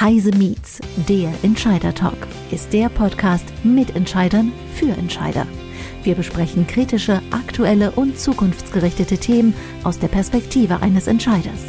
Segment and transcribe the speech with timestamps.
[0.00, 0.78] Heise Meets,
[1.08, 5.44] der Entscheider Talk, ist der Podcast mit Entscheidern für Entscheider.
[6.04, 11.64] Wir besprechen kritische, aktuelle und zukunftsgerichtete Themen aus der Perspektive eines Entscheiders.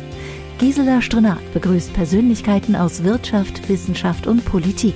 [0.60, 4.96] Gisela Strenat begrüßt Persönlichkeiten aus Wirtschaft, Wissenschaft und Politik.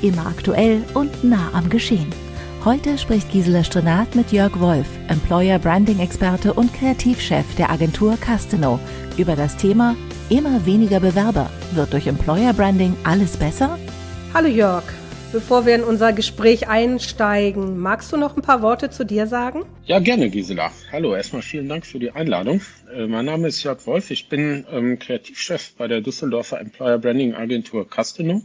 [0.00, 2.06] Immer aktuell und nah am Geschehen.
[2.64, 8.78] Heute spricht Gisela Strenat mit Jörg Wolf, Employer Branding Experte und Kreativchef der Agentur Casteno,
[9.16, 9.96] über das Thema
[10.30, 11.48] Immer weniger Bewerber.
[11.72, 13.78] Wird durch Employer Branding alles besser?
[14.34, 14.84] Hallo Jörg.
[15.32, 19.64] Bevor wir in unser Gespräch einsteigen, magst du noch ein paar Worte zu dir sagen?
[19.86, 20.70] Ja, gerne, Gisela.
[20.92, 22.60] Hallo, erstmal vielen Dank für die Einladung.
[22.94, 24.10] Äh, mein Name ist Jörg Wolf.
[24.10, 28.42] Ich bin ähm, Kreativchef bei der Düsseldorfer Employer Branding Agentur Casteno.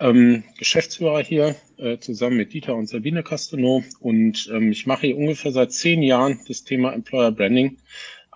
[0.00, 5.18] Ähm, Geschäftsführer hier äh, zusammen mit Dieter und Sabine Casteno und ähm, ich mache hier
[5.18, 7.76] ungefähr seit zehn Jahren das Thema Employer Branding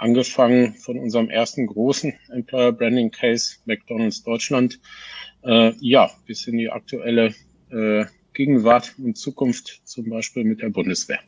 [0.02, 4.80] angefangen von unserem ersten großen Employer Branding Case McDonald's Deutschland,
[5.44, 7.34] äh, ja, bis in die aktuelle
[7.70, 11.20] äh, Gegenwart und Zukunft, zum Beispiel mit der Bundeswehr.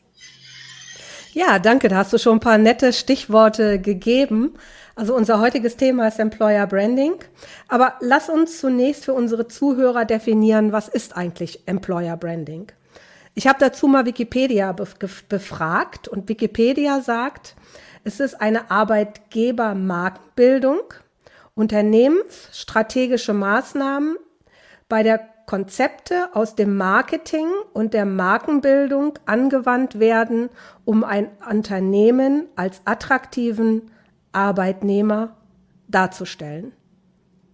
[1.33, 1.89] Ja, danke.
[1.89, 4.53] Da hast du schon ein paar nette Stichworte gegeben.
[4.95, 7.15] Also unser heutiges Thema ist Employer Branding.
[7.67, 12.71] Aber lass uns zunächst für unsere Zuhörer definieren, was ist eigentlich Employer Branding?
[13.33, 17.55] Ich habe dazu mal Wikipedia befragt und Wikipedia sagt,
[18.05, 20.79] es ist eine Arbeitgebermarktbildung,
[21.55, 24.15] unternehmensstrategische Maßnahmen
[24.87, 30.47] bei der Konzepte aus dem Marketing und der Markenbildung angewandt werden,
[30.85, 33.91] um ein Unternehmen als attraktiven
[34.31, 35.35] Arbeitnehmer
[35.87, 36.71] darzustellen.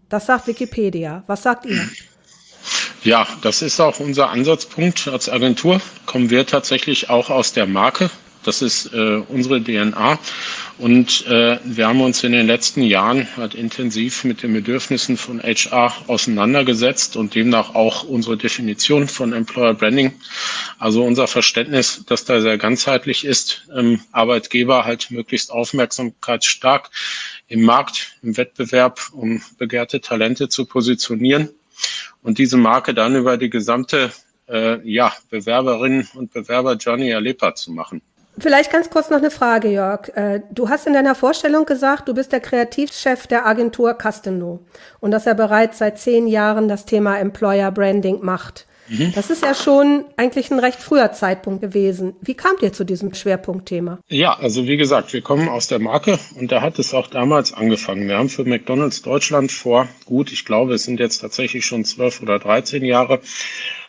[0.09, 1.23] Das sagt Wikipedia.
[1.27, 1.87] Was sagt ihr?
[3.03, 5.79] Ja, das ist auch unser Ansatzpunkt als Agentur.
[6.05, 8.09] Kommen wir tatsächlich auch aus der Marke
[8.43, 10.19] das ist äh, unsere DNA.
[10.77, 15.41] Und äh, wir haben uns in den letzten Jahren halt intensiv mit den Bedürfnissen von
[15.41, 20.13] HR auseinandergesetzt und demnach auch unsere Definition von Employer Branding.
[20.79, 26.89] Also unser Verständnis, dass da sehr ganzheitlich ist, ähm, Arbeitgeber halt möglichst aufmerksamkeitsstark
[27.47, 31.49] im Markt, im Wettbewerb, um begehrte Talente zu positionieren
[32.23, 34.11] und diese Marke dann über die gesamte
[34.47, 38.01] äh, ja, Bewerberinnen und Bewerber Journey erlebbar zu machen.
[38.37, 40.09] Vielleicht ganz kurz noch eine Frage, Jörg.
[40.15, 44.59] Äh, du hast in deiner Vorstellung gesagt, du bist der Kreativchef der Agentur Casteno
[44.99, 48.67] und dass er bereits seit zehn Jahren das Thema Employer Branding macht.
[48.87, 49.13] Mhm.
[49.13, 52.13] Das ist ja schon eigentlich ein recht früher Zeitpunkt gewesen.
[52.21, 53.99] Wie kamt ihr zu diesem Schwerpunktthema?
[54.09, 57.53] Ja, also wie gesagt, wir kommen aus der Marke und da hat es auch damals
[57.53, 58.07] angefangen.
[58.07, 62.21] Wir haben für McDonald's Deutschland vor, gut, ich glaube, es sind jetzt tatsächlich schon zwölf
[62.21, 63.21] oder dreizehn Jahre,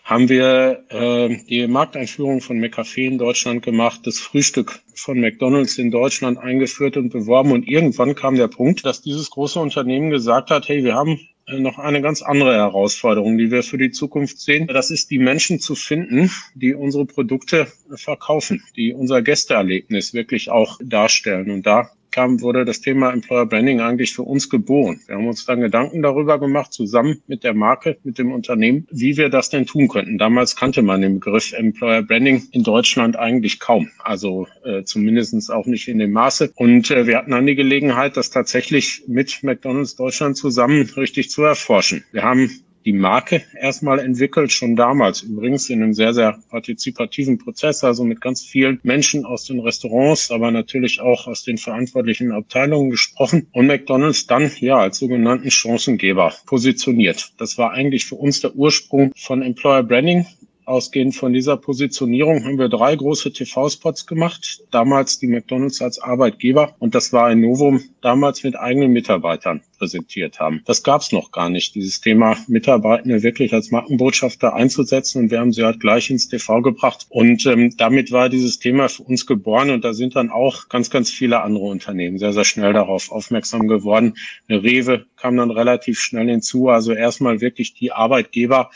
[0.05, 5.91] haben wir äh, die Markteinführung von McCafe in Deutschland gemacht, das Frühstück von McDonald's in
[5.91, 7.53] Deutschland eingeführt und beworben.
[7.53, 11.59] Und irgendwann kam der Punkt, dass dieses große Unternehmen gesagt hat, hey, wir haben äh,
[11.59, 14.67] noch eine ganz andere Herausforderung, die wir für die Zukunft sehen.
[14.67, 20.79] Das ist die Menschen zu finden, die unsere Produkte verkaufen, die unser Gästeerlebnis wirklich auch
[20.83, 21.51] darstellen.
[21.51, 25.01] Und da kam, wurde das Thema Employer Branding eigentlich für uns geboren.
[25.07, 29.17] Wir haben uns dann Gedanken darüber gemacht, zusammen mit der Marke, mit dem Unternehmen, wie
[29.17, 30.19] wir das denn tun könnten.
[30.19, 35.67] Damals kannte man den Begriff Employer Branding in Deutschland eigentlich kaum, also äh, zumindest auch
[35.67, 36.53] nicht in dem Maße.
[36.55, 41.43] Und äh, wir hatten dann die Gelegenheit, das tatsächlich mit McDonald's Deutschland zusammen richtig zu
[41.43, 42.05] erforschen.
[42.13, 42.51] Wir haben
[42.85, 45.23] die Marke erstmal entwickelt, schon damals.
[45.23, 50.31] Übrigens in einem sehr, sehr partizipativen Prozess, also mit ganz vielen Menschen aus den Restaurants,
[50.31, 56.33] aber natürlich auch aus den verantwortlichen Abteilungen gesprochen und McDonald's dann ja als sogenannten Chancengeber
[56.47, 57.33] positioniert.
[57.39, 60.27] Das war eigentlich für uns der Ursprung von Employer Branding.
[60.65, 64.63] Ausgehend von dieser Positionierung haben wir drei große TV-Spots gemacht.
[64.71, 70.39] Damals die McDonalds als Arbeitgeber und das war ein Novum, damals mit eigenen Mitarbeitern präsentiert
[70.39, 70.63] haben.
[70.65, 75.41] Das gab es noch gar nicht, dieses Thema Mitarbeitende wirklich als Markenbotschafter einzusetzen und wir
[75.41, 79.27] haben sie halt gleich ins TV gebracht und ähm, damit war dieses Thema für uns
[79.27, 83.11] geboren und da sind dann auch ganz, ganz viele andere Unternehmen sehr, sehr schnell darauf
[83.11, 84.15] aufmerksam geworden.
[84.49, 88.71] Eine Rewe kam dann relativ schnell hinzu, also erstmal wirklich die Arbeitgeber,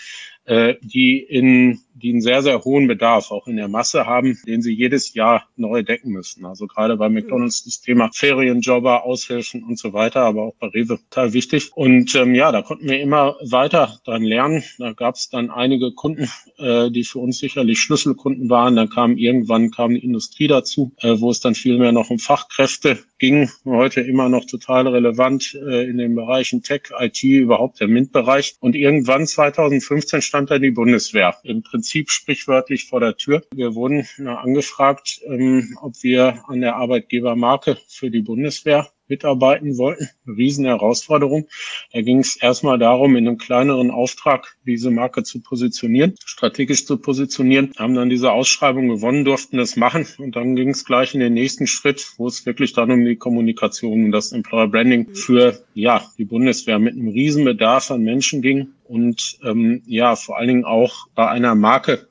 [0.47, 4.73] die in die einen sehr, sehr hohen Bedarf auch in der Masse haben, den sie
[4.73, 6.45] jedes Jahr neu decken müssen.
[6.45, 10.99] Also gerade bei McDonalds das Thema Ferienjobber, Aushilfen und so weiter, aber auch bei Rewe
[10.99, 11.71] total wichtig.
[11.75, 14.63] Und ähm, ja, da konnten wir immer weiter dran lernen.
[14.79, 16.29] Da gab es dann einige Kunden,
[16.59, 18.77] äh, die für uns sicherlich Schlüsselkunden waren.
[18.77, 22.19] Dann kam irgendwann kam die Industrie dazu, äh, wo es dann viel mehr noch um
[22.19, 23.49] Fachkräfte ging.
[23.65, 28.57] Heute immer noch total relevant äh, in den Bereichen Tech, IT, überhaupt der MINT-Bereich.
[28.61, 31.37] Und irgendwann 2015 stand da die Bundeswehr.
[31.43, 33.43] Im Prinzip Prinzip sprichwörtlich vor der Tür.
[33.55, 40.09] Wir wurden angefragt, ähm, ob wir an der Arbeitgebermarke für die Bundeswehr mitarbeiten wollten.
[40.27, 40.65] Eine riesen.
[40.65, 46.97] Da ging es erstmal darum, in einem kleineren Auftrag diese Marke zu positionieren, strategisch zu
[46.97, 51.21] positionieren, haben dann diese Ausschreibung gewonnen, durften das machen und dann ging es gleich in
[51.21, 55.65] den nächsten Schritt, wo es wirklich dann um die Kommunikation und das Employer Branding für
[55.75, 60.49] ja die Bundeswehr mit einem riesen Bedarf an Menschen ging und ähm, ja vor allen
[60.49, 62.09] Dingen auch bei einer Marke,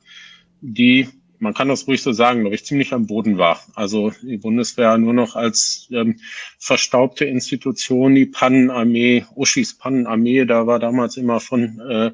[0.62, 1.08] die
[1.40, 3.60] man kann das ruhig so sagen, glaube ich, ziemlich am Boden war.
[3.76, 6.20] Also die Bundeswehr nur noch als ähm,
[6.58, 12.12] verstaubte Institution, die Pannenarmee, Uschis Pannenarmee, da war damals immer von äh,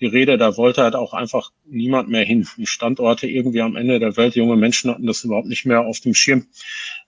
[0.00, 2.46] die Rede, da wollte halt auch einfach niemand mehr hin.
[2.56, 6.00] Die Standorte irgendwie am Ende der Welt, junge Menschen hatten das überhaupt nicht mehr auf
[6.00, 6.46] dem Schirm,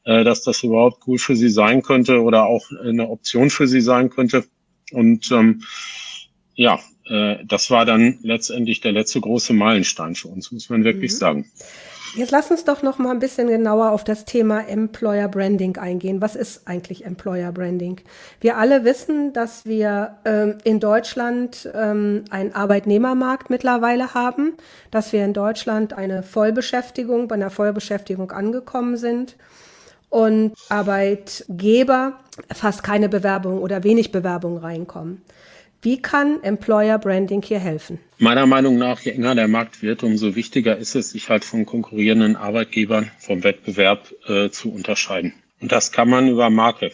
[0.05, 3.81] äh, dass das überhaupt cool für sie sein könnte oder auch eine Option für sie
[3.81, 4.45] sein könnte.
[4.91, 5.63] Und ähm,
[6.61, 11.13] ja, äh, das war dann letztendlich der letzte große Meilenstein für uns, muss man wirklich
[11.13, 11.17] mhm.
[11.17, 11.51] sagen.
[12.17, 16.21] Jetzt lass uns doch noch mal ein bisschen genauer auf das Thema Employer Branding eingehen.
[16.21, 18.01] Was ist eigentlich Employer Branding?
[18.41, 24.53] Wir alle wissen, dass wir ähm, in Deutschland ähm, einen Arbeitnehmermarkt mittlerweile haben,
[24.91, 29.37] dass wir in Deutschland eine Vollbeschäftigung, bei einer Vollbeschäftigung angekommen sind
[30.11, 32.19] und Arbeitgeber
[32.53, 35.23] fast keine Bewerbung oder wenig Bewerbung reinkommen.
[35.83, 37.99] Wie kann Employer Branding hier helfen?
[38.19, 41.65] Meiner Meinung nach, je enger der Markt wird, umso wichtiger ist es, sich halt von
[41.65, 45.33] konkurrierenden Arbeitgebern vom Wettbewerb äh, zu unterscheiden.
[45.59, 46.93] Und das kann man über Marke.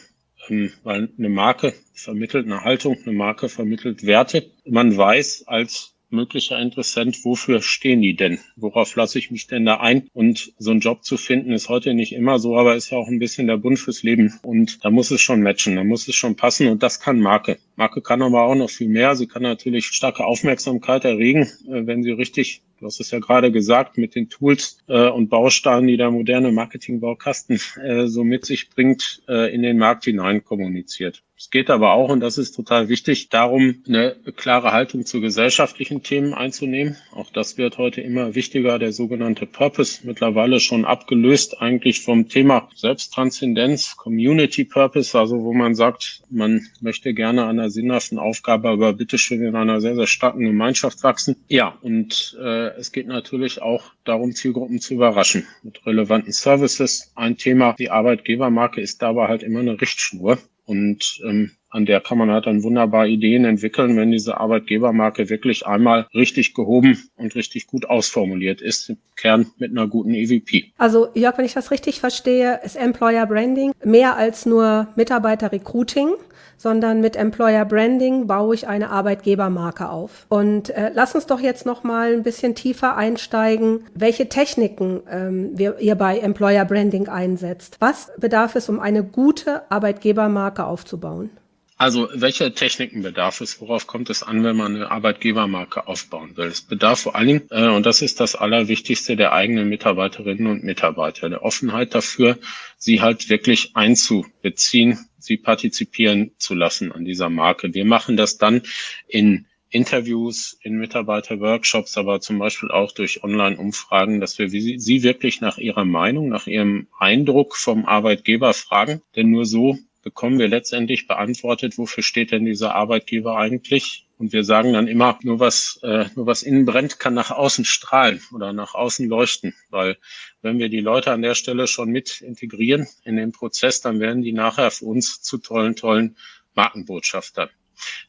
[0.48, 4.50] Ähm, weil eine Marke vermittelt eine Haltung, eine Marke vermittelt Werte.
[4.64, 8.40] Man weiß als möglicher Interessent, wofür stehen die denn?
[8.56, 10.08] Worauf lasse ich mich denn da ein?
[10.12, 13.06] Und so einen Job zu finden ist heute nicht immer so, aber ist ja auch
[13.06, 14.34] ein bisschen der Bund fürs Leben.
[14.42, 17.58] Und da muss es schon matchen, da muss es schon passen und das kann Marke.
[17.76, 19.14] Marke kann aber auch noch viel mehr.
[19.14, 23.50] Sie kann natürlich starke Aufmerksamkeit erregen, äh, wenn sie richtig, du hast es ja gerade
[23.52, 28.70] gesagt, mit den Tools äh, und Bausteinen, die der moderne Marketingbaukasten äh, so mit sich
[28.70, 31.22] bringt, in den Markt hinein kommuniziert.
[31.38, 36.02] Es geht aber auch, und das ist total wichtig, darum, eine klare Haltung zu gesellschaftlichen
[36.02, 36.96] Themen einzunehmen.
[37.12, 42.70] Auch das wird heute immer wichtiger, der sogenannte Purpose, mittlerweile schon abgelöst eigentlich vom Thema
[42.74, 48.94] Selbsttranszendenz, Community Purpose, also wo man sagt, man möchte gerne an einer sinnhaften Aufgabe, aber
[48.94, 51.36] bitteschön in einer sehr, sehr starken Gemeinschaft wachsen.
[51.48, 57.12] Ja, und äh, es geht natürlich auch darum, Zielgruppen zu überraschen mit relevanten Services.
[57.14, 60.38] Ein Thema, die Arbeitgebermarke ist dabei halt immer eine Richtschnur.
[60.64, 65.66] Und ähm, an der kann man halt dann wunderbar Ideen entwickeln, wenn diese Arbeitgebermarke wirklich
[65.66, 70.72] einmal richtig gehoben und richtig gut ausformuliert ist, im Kern mit einer guten EVP.
[70.78, 76.14] Also Jörg, wenn ich das richtig verstehe, ist Employer Branding mehr als nur Mitarbeiter Recruiting,
[76.56, 80.26] sondern mit Employer Branding baue ich eine Arbeitgebermarke auf.
[80.28, 85.50] Und äh, lass uns doch jetzt noch mal ein bisschen tiefer einsteigen, welche Techniken ähm,
[85.58, 87.76] wir, ihr bei Employer Branding einsetzt.
[87.80, 91.30] Was bedarf es, um eine gute Arbeitgebermarke aufzubauen?
[91.78, 93.60] Also welche Techniken bedarf es?
[93.60, 96.46] Worauf kommt es an, wenn man eine Arbeitgebermarke aufbauen will?
[96.46, 100.64] Es bedarf vor allen Dingen, äh, und das ist das Allerwichtigste, der eigenen Mitarbeiterinnen und
[100.64, 102.38] Mitarbeiter, der Offenheit dafür,
[102.78, 107.74] sie halt wirklich einzubeziehen, sie partizipieren zu lassen an dieser Marke.
[107.74, 108.62] Wir machen das dann
[109.06, 115.58] in Interviews, in Mitarbeiterworkshops, aber zum Beispiel auch durch Online-Umfragen, dass wir sie wirklich nach
[115.58, 119.02] ihrer Meinung, nach ihrem Eindruck vom Arbeitgeber fragen.
[119.14, 119.76] Denn nur so
[120.06, 124.06] bekommen wir letztendlich beantwortet, wofür steht denn dieser Arbeitgeber eigentlich?
[124.18, 127.64] Und wir sagen dann immer, nur was, äh, nur was innen brennt, kann nach außen
[127.64, 129.52] strahlen oder nach außen leuchten.
[129.68, 129.98] Weil
[130.42, 134.22] wenn wir die Leute an der Stelle schon mit integrieren in den Prozess, dann werden
[134.22, 136.16] die nachher für uns zu tollen, tollen
[136.54, 137.48] Markenbotschaftern.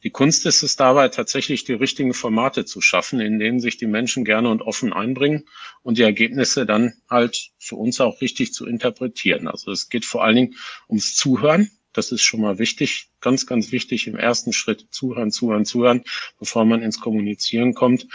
[0.04, 3.88] Die Kunst ist es dabei, tatsächlich die richtigen Formate zu schaffen, in denen sich die
[3.88, 5.46] Menschen gerne und offen einbringen
[5.82, 9.48] und die Ergebnisse dann halt für uns auch richtig zu interpretieren.
[9.48, 10.54] Also es geht vor allen Dingen
[10.88, 15.64] ums Zuhören das ist schon mal wichtig, ganz, ganz wichtig im ersten Schritt zuhören, zuhören,
[15.64, 16.04] zuhören,
[16.38, 18.06] bevor man ins Kommunizieren kommt.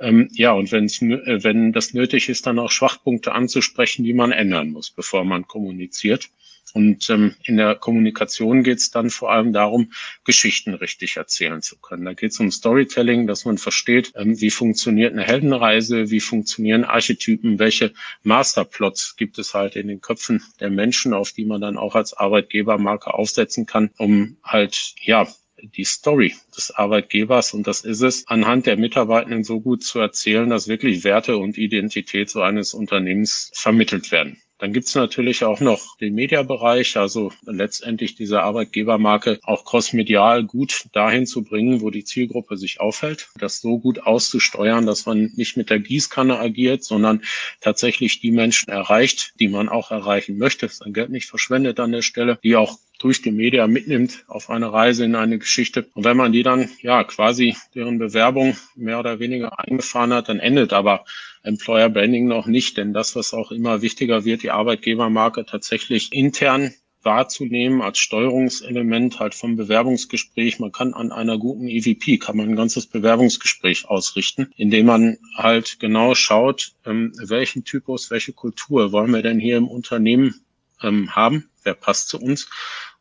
[0.00, 4.32] Ähm, ja, und wenn's, äh, wenn das nötig ist, dann auch Schwachpunkte anzusprechen, die man
[4.32, 6.30] ändern muss, bevor man kommuniziert.
[6.74, 9.92] Und ähm, in der Kommunikation geht es dann vor allem darum,
[10.24, 12.04] Geschichten richtig erzählen zu können.
[12.04, 16.84] Da geht es um Storytelling, dass man versteht, ähm, wie funktioniert eine Heldenreise, wie funktionieren
[16.84, 21.76] Archetypen, welche Masterplots gibt es halt in den Köpfen der Menschen, auf die man dann
[21.76, 25.26] auch als Arbeitgebermarke aufsetzen kann, um halt ja
[25.62, 30.48] die Story des Arbeitgebers, und das ist es, anhand der Mitarbeitenden so gut zu erzählen,
[30.48, 34.40] dass wirklich Werte und Identität so eines Unternehmens vermittelt werden.
[34.58, 41.26] Dann gibt's natürlich auch noch den Mediabereich, also letztendlich diese Arbeitgebermarke auch crossmedial gut dahin
[41.26, 45.70] zu bringen, wo die Zielgruppe sich aufhält, das so gut auszusteuern, dass man nicht mit
[45.70, 47.22] der Gießkanne agiert, sondern
[47.60, 52.02] tatsächlich die Menschen erreicht, die man auch erreichen möchte, sein Geld nicht verschwendet an der
[52.02, 55.86] Stelle, die auch durch die Media mitnimmt auf eine Reise in eine Geschichte.
[55.94, 60.40] Und wenn man die dann ja quasi deren Bewerbung mehr oder weniger eingefahren hat, dann
[60.40, 61.04] endet aber
[61.48, 66.74] Employer Branding noch nicht, denn das, was auch immer wichtiger wird, die Arbeitgebermarke tatsächlich intern
[67.02, 70.58] wahrzunehmen als Steuerungselement halt vom Bewerbungsgespräch.
[70.58, 75.78] Man kann an einer guten EVP, kann man ein ganzes Bewerbungsgespräch ausrichten, indem man halt
[75.80, 80.34] genau schaut, ähm, welchen Typus, welche Kultur wollen wir denn hier im Unternehmen
[80.82, 82.48] ähm, haben, wer passt zu uns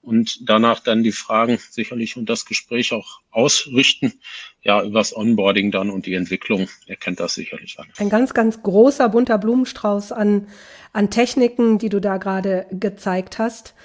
[0.07, 4.13] und danach dann die Fragen sicherlich und das Gespräch auch ausrichten,
[4.61, 6.69] ja, übers Onboarding dann und die Entwicklung.
[6.85, 7.87] Ihr kennt das sicherlich an.
[7.97, 10.47] Ein ganz, ganz großer bunter Blumenstrauß an,
[10.93, 13.75] an Techniken, die du da gerade gezeigt hast.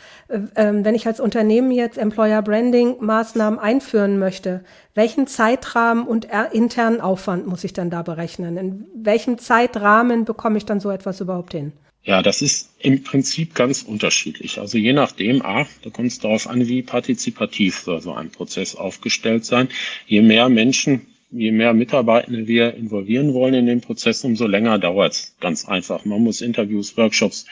[0.55, 4.64] Ähm, wenn ich als Unternehmen jetzt Employer Branding Maßnahmen einführen möchte,
[4.95, 8.57] welchen Zeitrahmen und internen Aufwand muss ich dann da berechnen?
[8.57, 11.73] In welchem Zeitrahmen bekomme ich dann so etwas überhaupt hin?
[12.04, 14.59] Ja, das ist im Prinzip ganz unterschiedlich.
[14.59, 18.75] Also je nachdem, A, da kommt es darauf an, wie partizipativ soll so ein Prozess
[18.75, 19.68] aufgestellt sein.
[20.06, 25.12] Je mehr Menschen je mehr Mitarbeitende wir involvieren wollen in den Prozess, umso länger dauert
[25.12, 25.37] es.
[25.40, 26.04] Ganz einfach.
[26.04, 27.47] Man muss Interviews, Workshops,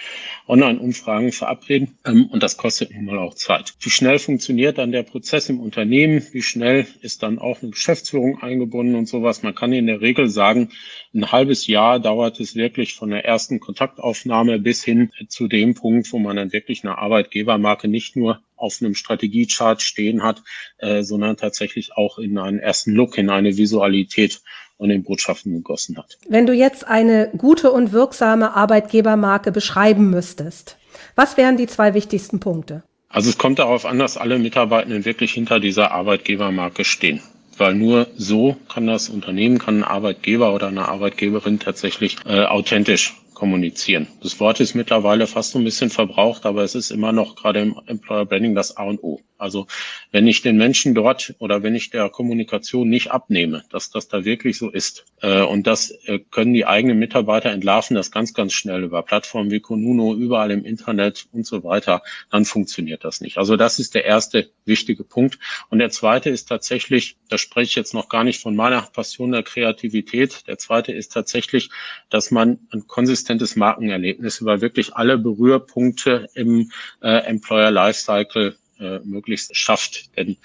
[0.47, 3.75] Online-Umfragen verabreden ähm, und das kostet nun mal auch Zeit.
[3.81, 6.23] Wie schnell funktioniert dann der Prozess im Unternehmen?
[6.33, 9.43] Wie schnell ist dann auch eine Geschäftsführung eingebunden und sowas?
[9.43, 10.71] Man kann in der Regel sagen,
[11.13, 16.13] ein halbes Jahr dauert es wirklich von der ersten Kontaktaufnahme bis hin zu dem Punkt,
[16.13, 20.43] wo man dann wirklich eine Arbeitgebermarke nicht nur auf einem Strategiechart stehen hat,
[20.79, 24.41] äh, sondern tatsächlich auch in einen ersten Look, in eine Visualität
[24.77, 26.19] und in Botschaften gegossen hat.
[26.29, 30.77] Wenn du jetzt eine gute und wirksame Arbeitgebermarke beschreiben müsstest,
[31.17, 32.83] was wären die zwei wichtigsten Punkte?
[33.09, 37.21] Also es kommt darauf an, dass alle Mitarbeitenden wirklich hinter dieser Arbeitgebermarke stehen.
[37.61, 43.17] Weil nur so kann das Unternehmen, kann ein Arbeitgeber oder eine Arbeitgeberin tatsächlich äh, authentisch
[43.41, 44.07] kommunizieren.
[44.23, 47.61] Das Wort ist mittlerweile fast so ein bisschen verbraucht, aber es ist immer noch gerade
[47.61, 49.23] im Employer Branding das A und O.
[49.39, 49.67] Also
[50.13, 54.27] wenn ich den Menschen dort oder wenn ich der Kommunikation nicht abnehme, dass das da
[54.27, 58.53] wirklich so ist, äh, und das äh, können die eigenen Mitarbeiter entlarven, das ganz, ganz
[58.53, 63.39] schnell über Plattformen wie Konuno, überall im Internet und so weiter, dann funktioniert das nicht.
[63.39, 65.39] Also das ist der erste wichtige Punkt.
[65.71, 69.33] Und der zweite ist tatsächlich, da spreche ich jetzt noch gar nicht von meiner Passion
[69.33, 70.47] der Kreativität.
[70.47, 71.71] Der zweite ist tatsächlich,
[72.11, 76.71] dass man ein konsistentes Markenerlebnis über wirklich alle Berührpunkte im
[77.03, 80.17] äh, Employer Lifecycle äh, möglichst schafft.
[80.17, 80.37] Denn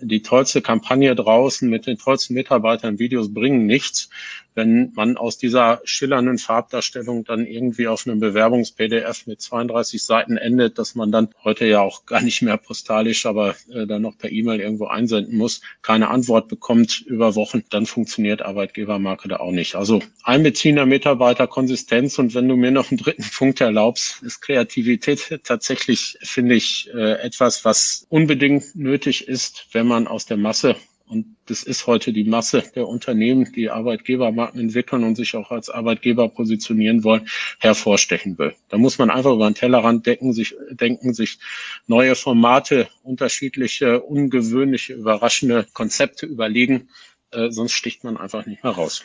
[0.00, 4.08] die tollste Kampagne draußen mit den tollsten Mitarbeitern Videos bringen nichts,
[4.54, 10.78] wenn man aus dieser schillernden Farbdarstellung dann irgendwie auf einem Bewerbungs-PDF mit 32 Seiten endet,
[10.78, 14.30] dass man dann heute ja auch gar nicht mehr postalisch, aber äh, dann noch per
[14.30, 19.74] E-Mail irgendwo einsenden muss, keine Antwort bekommt über Wochen, dann funktioniert Arbeitgebermarke da auch nicht.
[19.74, 24.40] Also Einbeziehen der Mitarbeiter, Konsistenz und wenn du mir noch einen dritten Punkt erlaubst, ist
[24.40, 30.76] Kreativität tatsächlich, finde ich, äh, etwas, was unbedingt nötig ist, wenn man aus der Masse
[31.12, 35.68] und das ist heute die Masse der Unternehmen, die Arbeitgebermarken entwickeln und sich auch als
[35.68, 37.28] Arbeitgeber positionieren wollen,
[37.58, 38.54] hervorstechen will.
[38.70, 41.38] Da muss man einfach über den Tellerrand decken, sich, denken, sich
[41.86, 46.88] neue Formate, unterschiedliche, ungewöhnliche, überraschende Konzepte überlegen
[47.32, 49.04] äh, sonst sticht man einfach nicht mehr raus.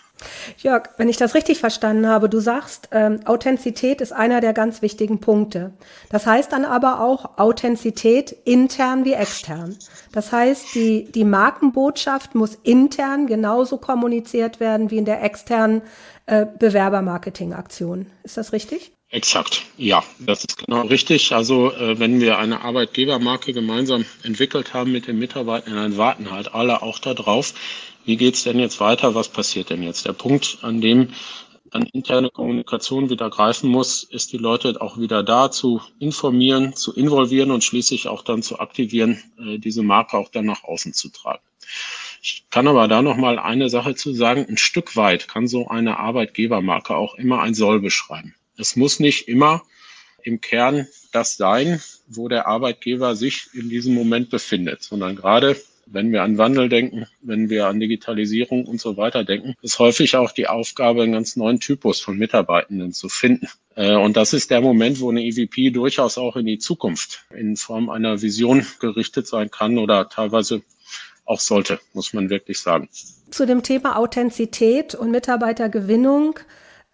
[0.57, 4.81] Jörg, wenn ich das richtig verstanden habe, du sagst, ähm, Authentizität ist einer der ganz
[4.81, 5.73] wichtigen Punkte.
[6.09, 9.77] Das heißt dann aber auch Authentizität intern wie extern.
[10.11, 15.81] Das heißt, die, die Markenbotschaft muss intern genauso kommuniziert werden wie in der externen
[16.25, 18.07] äh, Bewerbermarketingaktion.
[18.23, 18.91] Ist das richtig?
[19.09, 21.31] Exakt, ja, das ist genau richtig.
[21.31, 26.53] Also äh, wenn wir eine Arbeitgebermarke gemeinsam entwickelt haben mit den Mitarbeitern, dann warten halt
[26.53, 27.53] alle auch darauf,
[28.07, 30.05] wie geht's denn jetzt weiter, was passiert denn jetzt?
[30.05, 31.09] Der Punkt, an dem
[31.71, 36.95] dann interne Kommunikation wieder greifen muss, ist die Leute auch wieder da zu informieren, zu
[36.95, 41.09] involvieren und schließlich auch dann zu aktivieren, äh, diese Marke auch dann nach außen zu
[41.09, 41.43] tragen.
[42.21, 44.45] Ich kann aber da noch mal eine Sache zu sagen.
[44.47, 48.35] Ein Stück weit kann so eine Arbeitgebermarke auch immer ein Soll beschreiben.
[48.57, 49.63] Es muss nicht immer
[50.23, 55.57] im Kern das sein, wo der Arbeitgeber sich in diesem Moment befindet, sondern gerade
[55.89, 60.15] wenn wir an Wandel denken, wenn wir an Digitalisierung und so weiter denken, ist häufig
[60.15, 63.47] auch die Aufgabe, einen ganz neuen Typus von Mitarbeitenden zu finden.
[63.75, 67.55] Äh, und das ist der Moment, wo eine EVP durchaus auch in die Zukunft in
[67.55, 70.61] Form einer Vision gerichtet sein kann oder teilweise
[71.25, 72.89] auch sollte, muss man wirklich sagen.
[73.29, 76.39] Zu dem Thema Authentizität und Mitarbeitergewinnung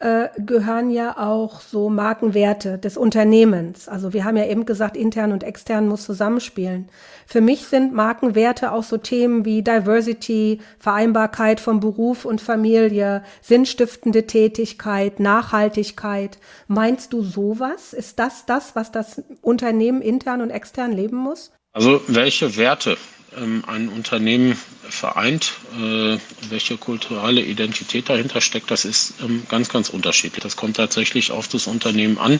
[0.03, 3.87] äh, gehören ja auch so Markenwerte des Unternehmens.
[3.87, 6.89] Also wir haben ja eben gesagt, intern und extern muss zusammenspielen.
[7.25, 14.27] Für mich sind Markenwerte auch so Themen wie Diversity, Vereinbarkeit von Beruf und Familie, sinnstiftende
[14.27, 16.37] Tätigkeit, Nachhaltigkeit.
[16.67, 17.93] Meinst du sowas?
[17.93, 21.53] Ist das das, was das Unternehmen intern und extern leben muss?
[21.71, 22.97] Also welche Werte
[23.35, 24.57] ein Unternehmen
[24.89, 26.17] vereint, äh,
[26.49, 30.43] welche kulturelle Identität dahinter steckt, das ist ähm, ganz, ganz unterschiedlich.
[30.43, 32.39] Das kommt tatsächlich auf das Unternehmen an,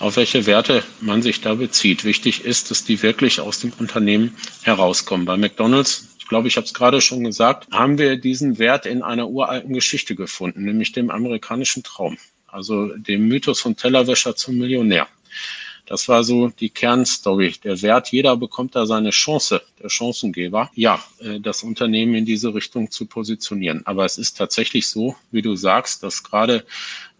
[0.00, 2.04] auf welche Werte man sich da bezieht.
[2.04, 5.24] Wichtig ist, dass die wirklich aus dem Unternehmen herauskommen.
[5.26, 9.00] Bei McDonald's ich glaube, ich habe es gerade schon gesagt, haben wir diesen Wert in
[9.02, 15.08] einer uralten Geschichte gefunden, nämlich dem amerikanischen Traum, also dem Mythos von Tellerwäscher zum Millionär.
[15.88, 17.54] Das war so die Kernstory.
[17.64, 22.54] Der Wert, jeder bekommt da seine Chance, der Chancengeber, ja, äh, das Unternehmen in diese
[22.54, 23.80] Richtung zu positionieren.
[23.86, 26.66] Aber es ist tatsächlich so, wie du sagst, dass gerade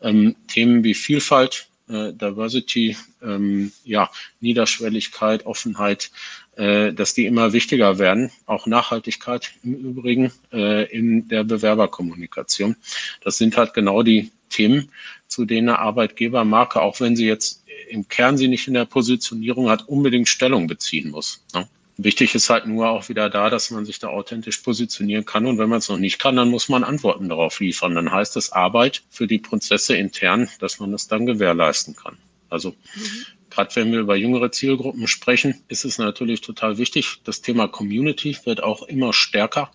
[0.03, 4.11] ähm, Themen wie Vielfalt, äh, Diversity, ähm, ja,
[4.41, 6.11] Niederschwelligkeit, Offenheit,
[6.57, 8.31] äh, dass die immer wichtiger werden.
[8.45, 12.77] Auch Nachhaltigkeit im Übrigen äh, in der Bewerberkommunikation.
[13.23, 14.91] Das sind halt genau die Themen,
[15.27, 19.69] zu denen eine Arbeitgebermarke, auch wenn sie jetzt im Kern sie nicht in der Positionierung
[19.69, 21.45] hat, unbedingt Stellung beziehen muss.
[21.55, 21.69] Ne?
[22.01, 25.47] Wichtig ist halt nur auch wieder da, dass man sich da authentisch positionieren kann.
[25.47, 27.97] Und wenn man es noch nicht kann, dann muss man Antworten darauf liefern.
[27.97, 32.17] Dann heißt es Arbeit für die Prozesse intern, dass man das dann gewährleisten kann.
[32.51, 33.27] Also mhm.
[33.51, 37.17] gerade wenn wir über jüngere Zielgruppen sprechen, ist es natürlich total wichtig.
[37.25, 39.73] Das Thema Community wird auch immer stärker.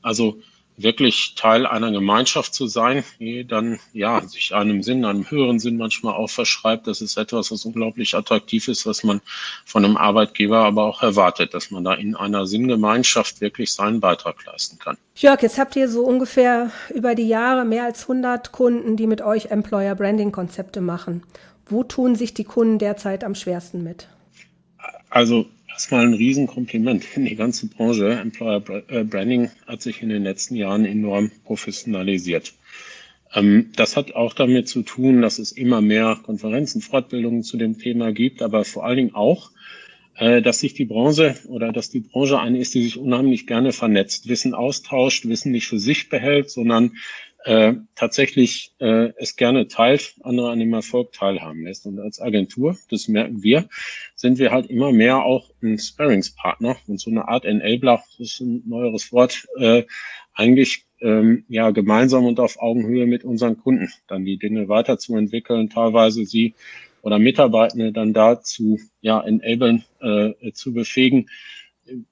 [0.00, 0.40] Also
[0.78, 5.76] wirklich Teil einer Gemeinschaft zu sein, die dann ja sich einem Sinn, einem höheren Sinn
[5.76, 6.86] manchmal auch verschreibt.
[6.86, 9.20] Das ist etwas, was unglaublich attraktiv ist, was man
[9.64, 14.44] von einem Arbeitgeber aber auch erwartet, dass man da in einer Sinngemeinschaft wirklich seinen Beitrag
[14.46, 14.96] leisten kann.
[15.16, 19.20] Jörg, jetzt habt ihr so ungefähr über die Jahre mehr als 100 Kunden, die mit
[19.20, 21.24] euch Employer Branding Konzepte machen.
[21.66, 24.08] Wo tun sich die Kunden derzeit am schwersten mit?
[25.10, 25.46] Also
[25.78, 27.06] erstmal ein Riesenkompliment.
[27.16, 32.52] Die ganze Branche Employer äh, Branding hat sich in den letzten Jahren enorm professionalisiert.
[33.32, 37.78] Ähm, das hat auch damit zu tun, dass es immer mehr Konferenzen, Fortbildungen zu dem
[37.78, 39.52] Thema gibt, aber vor allen Dingen auch,
[40.16, 43.70] äh, dass sich die Branche oder dass die Branche eine ist, die sich unheimlich gerne
[43.70, 46.96] vernetzt, Wissen austauscht, Wissen nicht für sich behält, sondern
[47.44, 51.86] äh, tatsächlich äh, es gerne teilt, andere an dem Erfolg teilhaben lässt.
[51.86, 53.68] Und als Agentur, das merken wir,
[54.14, 58.40] sind wir halt immer mehr auch ein Sparringspartner und so eine Art Enabler, das ist
[58.40, 59.84] ein neueres Wort, äh,
[60.34, 66.24] eigentlich ähm, ja gemeinsam und auf Augenhöhe mit unseren Kunden dann die Dinge weiterzuentwickeln, teilweise
[66.24, 66.54] sie
[67.02, 71.28] oder Mitarbeitende dann dazu ja enablen, äh, zu befähigen,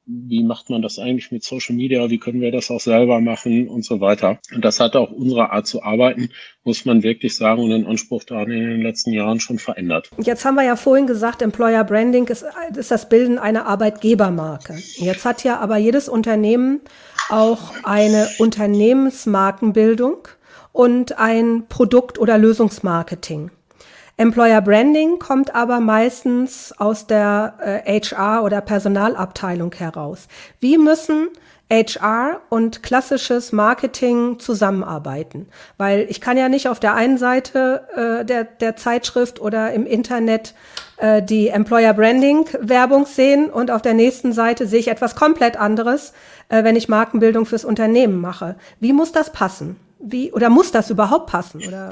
[0.06, 3.68] wie macht man das eigentlich mit Social Media, wie können wir das auch selber machen
[3.68, 4.38] und so weiter.
[4.54, 6.30] Und das hat auch unsere Art zu arbeiten,
[6.64, 10.10] muss man wirklich sagen, und den Anspruch da in den letzten Jahren schon verändert.
[10.18, 14.78] Jetzt haben wir ja vorhin gesagt, Employer Branding ist, ist das Bilden einer Arbeitgebermarke.
[14.96, 16.80] Jetzt hat ja aber jedes Unternehmen
[17.28, 20.28] auch eine Unternehmensmarkenbildung
[20.72, 23.50] und ein Produkt- oder Lösungsmarketing.
[24.18, 30.28] Employer Branding kommt aber meistens aus der äh, HR oder Personalabteilung heraus.
[30.60, 31.28] Wie müssen
[31.70, 35.48] HR und klassisches Marketing zusammenarbeiten.
[35.76, 39.84] Weil ich kann ja nicht auf der einen Seite äh, der, der Zeitschrift oder im
[39.84, 40.54] Internet
[40.98, 45.56] äh, die Employer Branding Werbung sehen und auf der nächsten Seite sehe ich etwas komplett
[45.56, 46.12] anderes,
[46.50, 48.54] äh, wenn ich Markenbildung fürs Unternehmen mache.
[48.78, 49.76] Wie muss das passen?
[49.98, 51.66] Wie, oder muss das überhaupt passen?
[51.66, 51.90] Oder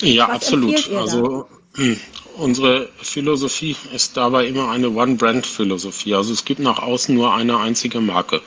[0.00, 0.90] ja, Was absolut.
[0.90, 1.48] Also
[2.36, 6.14] unsere Philosophie ist dabei immer eine One-Brand-Philosophie.
[6.14, 8.40] Also es gibt nach außen nur eine einzige Marke.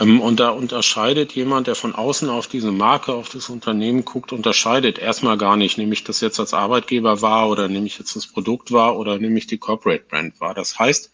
[0.00, 4.32] Ähm, und da unterscheidet jemand, der von außen auf diese Marke, auf das Unternehmen guckt,
[4.32, 8.14] unterscheidet erstmal gar nicht, nehme ich das jetzt als Arbeitgeber wahr oder nehme ich jetzt
[8.16, 10.54] das Produkt wahr oder nehme ich die Corporate Brand wahr.
[10.54, 11.12] Das heißt,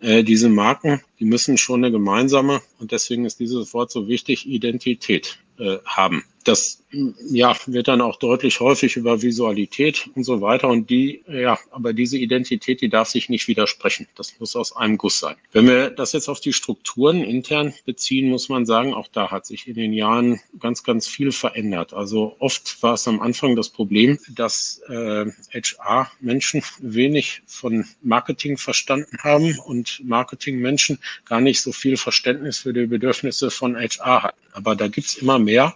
[0.00, 4.46] äh, diese Marken, die müssen schon eine gemeinsame, und deswegen ist dieses Wort so wichtig,
[4.46, 6.82] Identität äh, haben das
[7.28, 10.68] ja, wird dann auch deutlich häufig über Visualität und so weiter.
[10.68, 14.06] Und die, ja, aber diese Identität, die darf sich nicht widersprechen.
[14.14, 15.36] Das muss aus einem Guss sein.
[15.52, 19.46] Wenn wir das jetzt auf die Strukturen intern beziehen, muss man sagen, auch da hat
[19.46, 21.92] sich in den Jahren ganz, ganz viel verändert.
[21.92, 29.18] Also oft war es am Anfang das Problem, dass äh, HR-Menschen wenig von Marketing verstanden
[29.22, 34.38] haben und Marketing-Menschen gar nicht so viel Verständnis für die Bedürfnisse von HR hatten.
[34.52, 35.74] Aber da gibt's immer mehr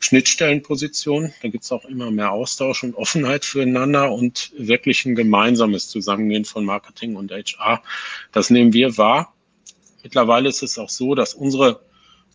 [0.00, 1.32] Schnittstellenpositionen.
[1.40, 6.64] Da gibt's auch immer mehr Austausch und Offenheit füreinander und wirklich ein gemeinsames Zusammengehen von
[6.64, 7.82] Marketing und HR.
[8.32, 9.34] Das nehmen wir wahr.
[10.02, 11.80] Mittlerweile ist es auch so, dass unsere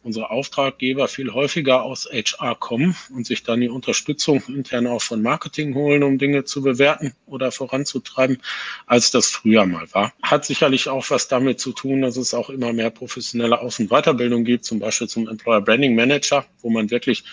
[0.07, 5.21] unsere Auftraggeber viel häufiger aus HR kommen und sich dann die Unterstützung intern auch von
[5.21, 8.41] Marketing holen, um Dinge zu bewerten oder voranzutreiben,
[8.85, 10.13] als das früher mal war.
[10.23, 13.89] Hat sicherlich auch was damit zu tun, dass es auch immer mehr professionelle Aus- und
[13.89, 17.25] Weiterbildung gibt, zum Beispiel zum Employer Branding Manager, wo man wirklich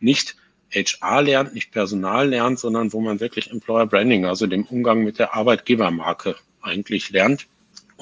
[0.00, 0.34] nicht
[0.70, 5.18] HR lernt, nicht Personal lernt, sondern wo man wirklich Employer Branding, also dem Umgang mit
[5.18, 7.46] der Arbeitgebermarke eigentlich lernt.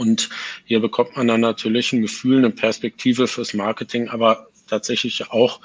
[0.01, 0.31] Und
[0.65, 5.61] hier bekommt man dann natürlich ein Gefühl, eine Perspektive fürs Marketing, aber tatsächlich auch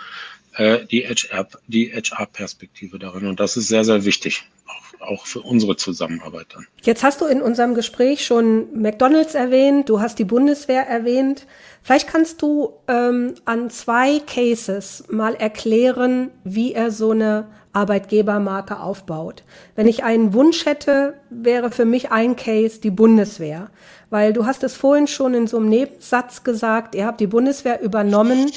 [0.57, 3.27] äh, die HR, die HR-Perspektive darin.
[3.27, 6.67] Und das ist sehr, sehr wichtig, auch, auch für unsere Zusammenarbeit dann.
[6.83, 11.47] Jetzt hast du in unserem Gespräch schon McDonald's erwähnt, du hast die Bundeswehr erwähnt.
[11.81, 19.43] Vielleicht kannst du ähm, an zwei Cases mal erklären, wie er so eine Arbeitgebermarke aufbaut.
[19.75, 23.69] Wenn ich einen Wunsch hätte, wäre für mich ein Case die Bundeswehr.
[24.09, 27.81] Weil du hast es vorhin schon in so einem Nebensatz gesagt, ihr habt die Bundeswehr
[27.81, 28.49] übernommen,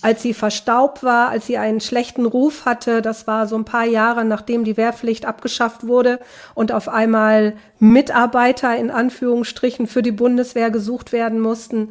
[0.00, 3.02] als sie verstaubt war, als sie einen schlechten Ruf hatte.
[3.02, 6.18] Das war so ein paar Jahre, nachdem die Wehrpflicht abgeschafft wurde
[6.54, 11.90] und auf einmal Mitarbeiter in Anführungsstrichen für die Bundeswehr gesucht werden mussten.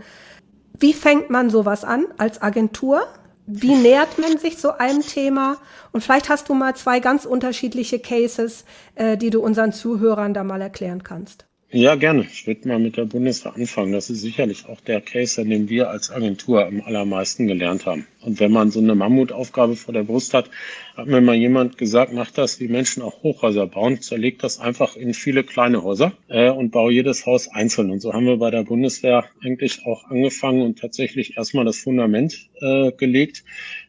[0.79, 3.03] Wie fängt man sowas an als Agentur?
[3.45, 5.57] Wie nähert man sich so einem Thema?
[5.91, 10.43] Und vielleicht hast du mal zwei ganz unterschiedliche Cases, äh, die du unseren Zuhörern da
[10.43, 11.45] mal erklären kannst.
[11.73, 12.23] Ja, gerne.
[12.29, 13.93] Ich würde mal mit der Bundeswehr anfangen.
[13.93, 18.05] Das ist sicherlich auch der Case, an dem wir als Agentur am allermeisten gelernt haben.
[18.19, 20.49] Und wenn man so eine Mammutaufgabe vor der Brust hat,
[20.97, 24.97] hat mir mal jemand gesagt, mach das wie Menschen auch Hochhäuser bauen, zerleg das einfach
[24.97, 27.89] in viele kleine Häuser äh, und baue jedes Haus einzeln.
[27.89, 32.49] Und so haben wir bei der Bundeswehr eigentlich auch angefangen und tatsächlich erstmal das Fundament
[32.59, 33.45] äh, gelegt,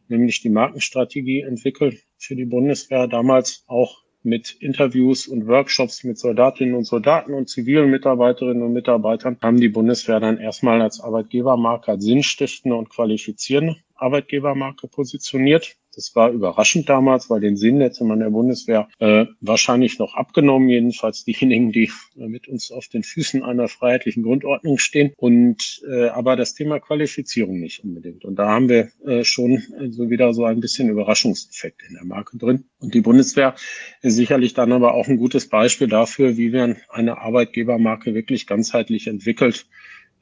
[0.06, 6.74] nämlich die Markenstrategie entwickelt für die Bundeswehr, damals auch mit Interviews und Workshops mit Soldatinnen
[6.74, 12.04] und Soldaten und zivilen Mitarbeiterinnen und Mitarbeitern haben die Bundeswehr dann erstmal als Arbeitgebermarke, als
[12.04, 15.76] sinnstiftende und qualifizierende Arbeitgebermarke positioniert.
[15.94, 20.68] Das war überraschend damals, weil den Sinn hätte man der Bundeswehr äh, wahrscheinlich noch abgenommen,
[20.68, 25.12] jedenfalls diejenigen, die äh, mit uns auf den Füßen einer freiheitlichen Grundordnung stehen.
[25.16, 28.24] Und äh, aber das Thema Qualifizierung nicht unbedingt.
[28.24, 32.04] Und da haben wir äh, schon äh, so wieder so ein bisschen Überraschungseffekt in der
[32.04, 32.64] Marke drin.
[32.80, 33.54] Und die Bundeswehr
[34.00, 39.08] ist sicherlich dann aber auch ein gutes Beispiel dafür, wie man eine Arbeitgebermarke wirklich ganzheitlich
[39.08, 39.66] entwickelt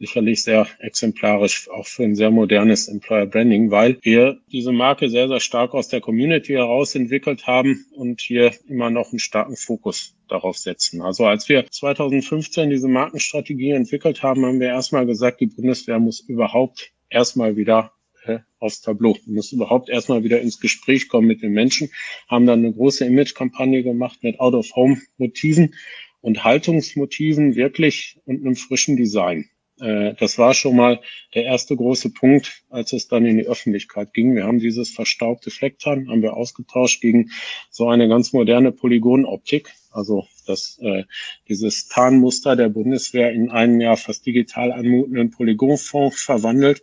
[0.00, 5.28] sicherlich sehr exemplarisch auch für ein sehr modernes Employer Branding, weil wir diese Marke sehr,
[5.28, 10.16] sehr stark aus der Community heraus entwickelt haben und hier immer noch einen starken Fokus
[10.26, 11.02] darauf setzen.
[11.02, 16.20] Also als wir 2015 diese Markenstrategie entwickelt haben, haben wir erstmal gesagt, die Bundeswehr muss
[16.20, 17.92] überhaupt erstmal wieder
[18.24, 21.90] äh, aufs Tableau, muss überhaupt erstmal wieder ins Gespräch kommen mit den Menschen,
[22.26, 25.74] haben dann eine große Image-Kampagne gemacht mit Out-of-Home-Motiven
[26.22, 29.50] und Haltungsmotiven wirklich und einem frischen Design.
[29.80, 31.00] Äh, das war schon mal
[31.34, 34.34] der erste große Punkt, als es dann in die Öffentlichkeit ging.
[34.34, 37.30] Wir haben dieses verstaubte Flecktarn, haben wir ausgetauscht gegen
[37.70, 39.72] so eine ganz moderne Polygonoptik.
[39.90, 41.04] Also das, äh,
[41.48, 46.82] dieses Tarnmuster der Bundeswehr in einen ja fast digital anmutenden Polygonfond verwandelt.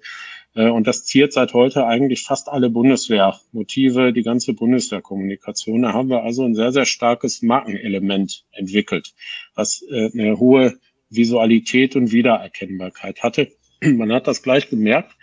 [0.55, 5.83] Äh, und das ziert seit heute eigentlich fast alle Bundeswehrmotive, die ganze Bundeswehrkommunikation.
[5.83, 9.13] Da haben wir also ein sehr, sehr starkes Markenelement entwickelt,
[9.55, 13.51] was äh, eine hohe Visualität und Wiedererkennbarkeit hatte.
[13.81, 15.15] Man hat das gleich gemerkt.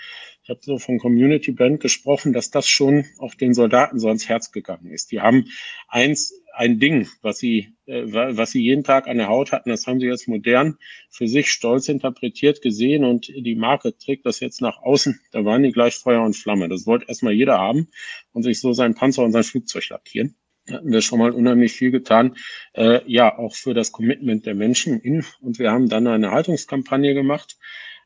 [0.43, 4.29] Ich habe so von Community Brand gesprochen, dass das schon auch den Soldaten so ans
[4.29, 5.11] Herz gegangen ist.
[5.11, 5.47] Die haben
[5.89, 9.87] eins, ein Ding, was sie, äh, was sie jeden Tag an der Haut hatten, das
[9.87, 10.77] haben sie jetzt modern
[11.09, 15.19] für sich stolz interpretiert gesehen und die Marke trägt das jetzt nach außen.
[15.33, 16.69] Da waren die gleich Feuer und Flamme.
[16.69, 17.89] Das wollte erstmal jeder haben
[18.33, 20.37] und sich so sein Panzer und sein Flugzeug lackieren
[20.71, 22.37] hatten wir schon mal unheimlich viel getan,
[22.75, 25.25] äh, ja, auch für das Commitment der Menschen in.
[25.41, 27.59] Und wir haben dann eine Haltungskampagne gemacht,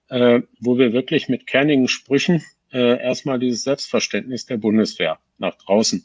[0.09, 2.43] äh, wo wir wirklich mit kernigen Sprüchen
[2.73, 6.05] äh, erstmal dieses Selbstverständnis der Bundeswehr nach draußen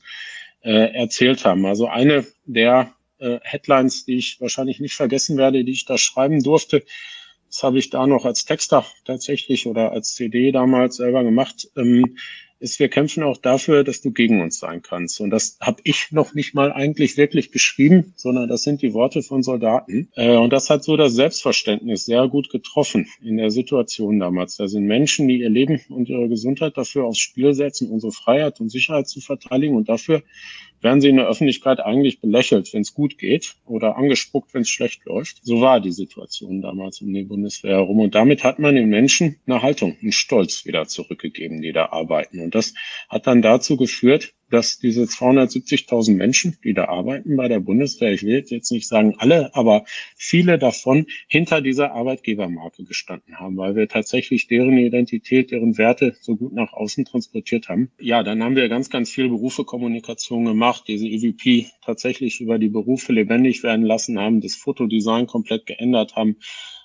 [0.62, 1.66] äh, erzählt haben.
[1.66, 6.44] Also eine der äh, Headlines, die ich wahrscheinlich nicht vergessen werde, die ich da schreiben
[6.44, 6.84] durfte,
[7.48, 11.70] das habe ich da noch als Texter tatsächlich oder als CD damals selber gemacht.
[11.76, 12.18] Ähm,
[12.64, 15.20] ist, wir kämpfen auch dafür, dass du gegen uns sein kannst.
[15.20, 19.22] Und das habe ich noch nicht mal eigentlich wirklich geschrieben, sondern das sind die Worte
[19.22, 20.10] von Soldaten.
[20.16, 24.56] Äh, und das hat so das Selbstverständnis sehr gut getroffen in der Situation damals.
[24.56, 28.62] Da sind Menschen, die ihr Leben und ihre Gesundheit dafür aufs Spiel setzen, unsere Freiheit
[28.62, 29.76] und Sicherheit zu verteidigen.
[29.76, 30.24] Und dafür
[30.84, 34.70] werden sie in der Öffentlichkeit eigentlich belächelt, wenn es gut geht oder angespuckt, wenn es
[34.70, 35.40] schlecht läuft.
[35.44, 38.00] So war die Situation damals um die Bundeswehr herum.
[38.00, 42.40] Und damit hat man den Menschen eine Haltung, einen Stolz wieder zurückgegeben, die da arbeiten.
[42.42, 42.74] Und das
[43.10, 48.22] hat dann dazu geführt, dass diese 270.000 Menschen, die da arbeiten bei der Bundeswehr, ich
[48.22, 49.84] will jetzt nicht sagen alle, aber
[50.16, 56.36] viele davon hinter dieser Arbeitgebermarke gestanden haben, weil wir tatsächlich deren Identität, deren Werte so
[56.36, 57.90] gut nach außen transportiert haben.
[58.00, 63.12] Ja, dann haben wir ganz, ganz viel Berufekommunikation gemacht, diese EVP tatsächlich über die Berufe
[63.12, 66.38] lebendig werden lassen haben, das Fotodesign komplett geändert haben,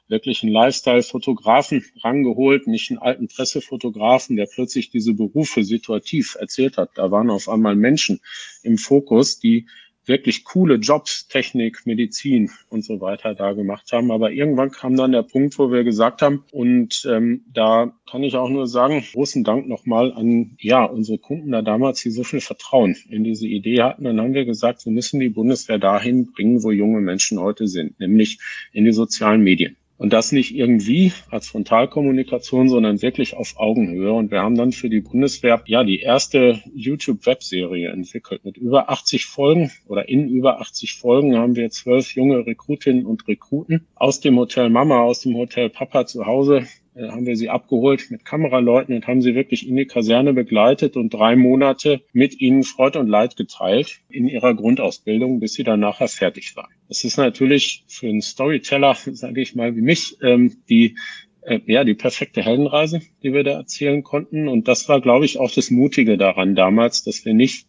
[0.09, 6.91] wirklich einen Lifestyle-Fotografen rangeholt, nicht einen alten Pressefotografen, der plötzlich diese Berufe situativ erzählt hat.
[6.95, 8.21] Da waren auf einmal Menschen
[8.63, 9.67] im Fokus, die
[10.09, 14.11] wirklich coole Jobs, Technik, Medizin und so weiter da gemacht haben.
[14.11, 18.35] Aber irgendwann kam dann der Punkt, wo wir gesagt haben, und ähm, da kann ich
[18.35, 22.41] auch nur sagen, großen Dank nochmal an ja unsere Kunden da damals, die so viel
[22.41, 24.05] Vertrauen in diese Idee hatten.
[24.05, 28.01] Dann haben wir gesagt, wir müssen die Bundeswehr dahin bringen, wo junge Menschen heute sind,
[28.01, 28.39] nämlich
[28.73, 29.77] in die sozialen Medien.
[29.99, 34.13] Und das nicht irgendwie als Frontalkommunikation, sondern wirklich auf Augenhöhe.
[34.13, 38.45] Und wir haben dann für die Bundeswehr ja die erste YouTube-Webserie entwickelt.
[38.45, 43.27] Mit über 80 Folgen oder in über 80 Folgen haben wir zwölf junge Rekrutinnen und
[43.27, 47.49] Rekruten aus dem Hotel Mama, aus dem Hotel Papa zu Hause äh, haben wir sie
[47.49, 52.41] abgeholt mit Kameraleuten und haben sie wirklich in die Kaserne begleitet und drei Monate mit
[52.41, 56.78] ihnen Freude und Leid geteilt in ihrer Grundausbildung, bis sie dann nachher fertig waren.
[56.89, 60.97] Das ist natürlich für einen Storyteller, sage ich mal, wie mich, ähm, die
[61.43, 64.49] äh, ja, die perfekte Heldenreise, die wir da erzählen konnten.
[64.49, 67.67] Und das war, glaube ich, auch das Mutige daran damals, dass wir nicht,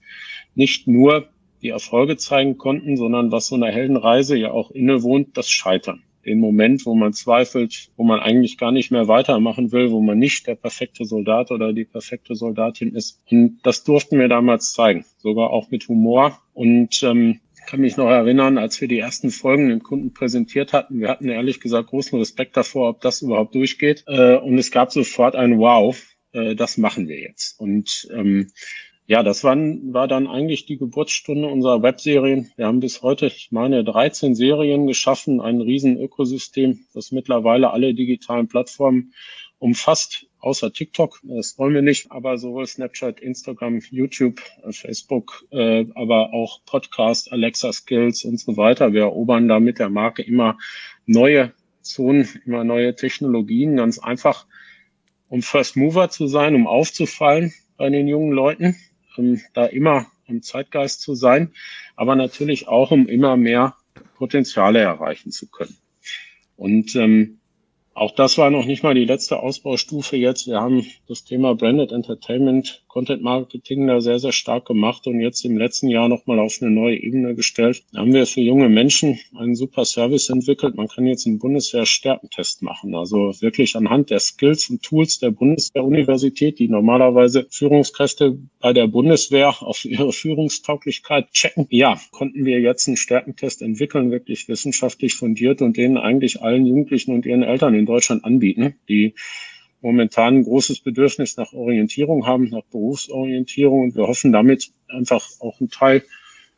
[0.56, 1.30] nicht nur
[1.62, 6.40] die Erfolge zeigen konnten, sondern was so einer Heldenreise ja auch innewohnt, das Scheitern den
[6.40, 10.48] Moment, wo man zweifelt, wo man eigentlich gar nicht mehr weitermachen will, wo man nicht
[10.48, 13.22] der perfekte Soldat oder die perfekte Soldatin ist.
[13.32, 16.40] Und das durften wir damals zeigen, sogar auch mit Humor.
[16.54, 21.00] Und ähm, kann mich noch erinnern, als wir die ersten Folgen den Kunden präsentiert hatten.
[21.00, 24.04] Wir hatten ehrlich gesagt großen Respekt davor, ob das überhaupt durchgeht.
[24.08, 25.96] Äh, und es gab sofort ein Wow,
[26.32, 27.60] äh, das machen wir jetzt.
[27.60, 28.50] Und ähm,
[29.06, 32.52] ja, das war, war dann eigentlich die Geburtsstunde unserer Webserien.
[32.56, 37.94] Wir haben bis heute, ich meine, 13 Serien geschaffen, ein riesen Ökosystem, das mittlerweile alle
[37.94, 39.14] digitalen Plattformen
[39.60, 41.20] umfasst, außer TikTok.
[41.24, 47.32] Das wollen wir nicht, aber sowohl Snapchat, Instagram, YouTube, äh, Facebook, äh, aber auch Podcast,
[47.32, 48.94] Alexa Skills und so weiter.
[48.94, 50.58] Wir erobern da mit der Marke immer
[51.06, 54.46] neue Zonen, immer neue Technologien, ganz einfach,
[55.28, 58.76] um First Mover zu sein, um aufzufallen bei den jungen Leuten
[59.20, 61.54] um da immer im Zeitgeist zu sein,
[61.96, 63.76] aber natürlich auch, um immer mehr
[64.16, 65.76] Potenziale erreichen zu können.
[66.56, 67.39] Und ähm,
[68.00, 70.48] auch das war noch nicht mal die letzte Ausbaustufe jetzt.
[70.48, 75.46] Wir haben das Thema Branded Entertainment, Content Marketing da sehr, sehr stark gemacht und jetzt
[75.46, 77.84] im letzten Jahr nochmal auf eine neue Ebene gestellt.
[77.94, 80.76] Da haben wir für junge Menschen einen super Service entwickelt.
[80.76, 82.96] Man kann jetzt einen Bundeswehr-Stärkentest machen.
[82.96, 89.62] Also wirklich anhand der Skills und Tools der Bundeswehr-Universität, die normalerweise Führungskräfte bei der Bundeswehr
[89.62, 91.68] auf ihre Führungstauglichkeit checken.
[91.70, 97.14] Ja, konnten wir jetzt einen Stärkentest entwickeln, wirklich wissenschaftlich fundiert und den eigentlich allen Jugendlichen
[97.14, 99.14] und ihren Eltern in Deutschland anbieten, die
[99.82, 103.84] momentan ein großes Bedürfnis nach Orientierung haben, nach Berufsorientierung.
[103.84, 106.04] Und wir hoffen damit einfach auch einen Teil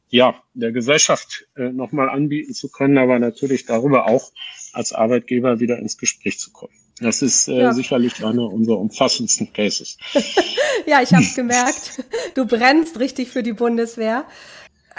[0.10, 4.32] ja, der Gesellschaft äh, nochmal anbieten zu können, aber natürlich darüber auch
[4.74, 6.74] als Arbeitgeber wieder ins Gespräch zu kommen.
[7.00, 7.74] Das ist äh, ja.
[7.74, 9.98] sicherlich einer unserer umfassendsten Cases.
[10.86, 12.04] ja, ich habe gemerkt.
[12.36, 14.26] Du brennst richtig für die Bundeswehr.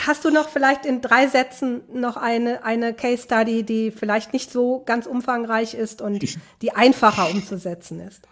[0.06, 4.50] Hast du noch vielleicht in drei Sätzen noch eine, eine Case Study, die vielleicht nicht
[4.50, 6.22] so ganz umfangreich ist und
[6.60, 8.22] die einfacher umzusetzen ist?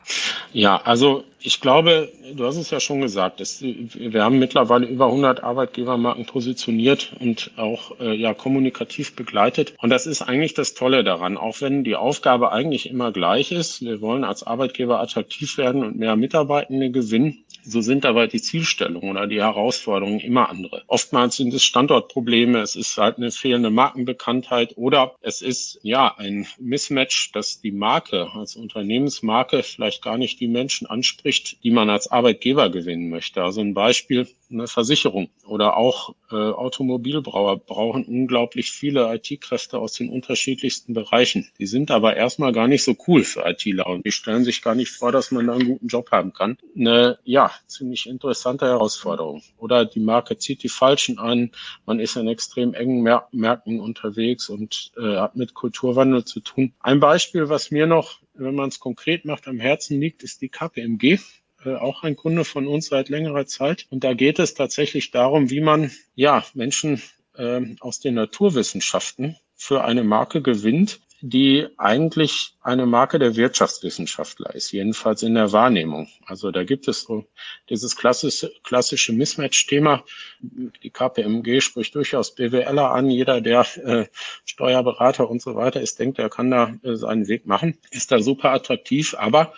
[0.52, 5.06] Ja, also ich glaube, du hast es ja schon gesagt, es, wir haben mittlerweile über
[5.06, 9.74] 100 Arbeitgebermarken positioniert und auch äh, ja kommunikativ begleitet.
[9.80, 13.80] Und das ist eigentlich das Tolle daran, auch wenn die Aufgabe eigentlich immer gleich ist.
[13.82, 17.44] Wir wollen als Arbeitgeber attraktiv werden und mehr Mitarbeitende gewinnen.
[17.62, 20.82] So sind aber die Zielstellungen oder die Herausforderungen immer andere.
[20.86, 26.46] Oftmals sind es Standortprobleme, es ist halt eine fehlende Markenbekanntheit oder es ist ja ein
[26.58, 31.29] Mismatch, dass die Marke als Unternehmensmarke vielleicht gar nicht die Menschen anspricht,
[31.62, 33.42] die man als Arbeitgeber gewinnen möchte.
[33.42, 40.10] Also ein Beispiel, eine Versicherung oder auch äh, Automobilbrauer brauchen unglaublich viele IT-Kräfte aus den
[40.10, 41.48] unterschiedlichsten Bereichen.
[41.58, 44.74] Die sind aber erstmal gar nicht so cool für ITler und die stellen sich gar
[44.74, 46.58] nicht vor, dass man da einen guten Job haben kann.
[46.76, 49.42] Eine, ja, ziemlich interessante Herausforderung.
[49.58, 51.50] Oder die Marke zieht die Falschen an,
[51.86, 56.72] man ist in extrem engen Mär Märkten unterwegs und äh, hat mit Kulturwandel zu tun.
[56.80, 60.48] Ein Beispiel, was mir noch, wenn man es konkret macht, am Herzen liegt, ist die
[60.48, 61.18] KPMG.
[61.64, 63.86] Äh, auch ein Kunde von uns seit längerer Zeit.
[63.90, 67.02] Und da geht es tatsächlich darum, wie man ja Menschen
[67.36, 74.72] äh, aus den Naturwissenschaften für eine Marke gewinnt, die eigentlich eine Marke der Wirtschaftswissenschaftler ist,
[74.72, 76.08] jedenfalls in der Wahrnehmung.
[76.24, 77.26] Also da gibt es so
[77.68, 80.02] dieses klassische, klassische Mismatch-Thema.
[80.40, 83.10] Die KPMG spricht durchaus BWLer an.
[83.10, 84.06] Jeder, der äh,
[84.46, 88.20] Steuerberater und so weiter ist, denkt, er kann da äh, seinen Weg machen, ist da
[88.20, 89.14] super attraktiv.
[89.18, 89.52] Aber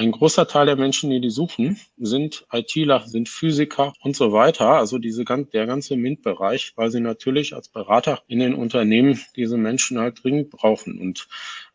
[0.00, 4.70] ein großer Teil der Menschen, die die suchen, sind ITler, sind Physiker und so weiter.
[4.70, 9.98] Also diese, der ganze MINT-Bereich, weil sie natürlich als Berater in den Unternehmen diese Menschen
[9.98, 10.98] halt dringend brauchen.
[10.98, 11.28] Und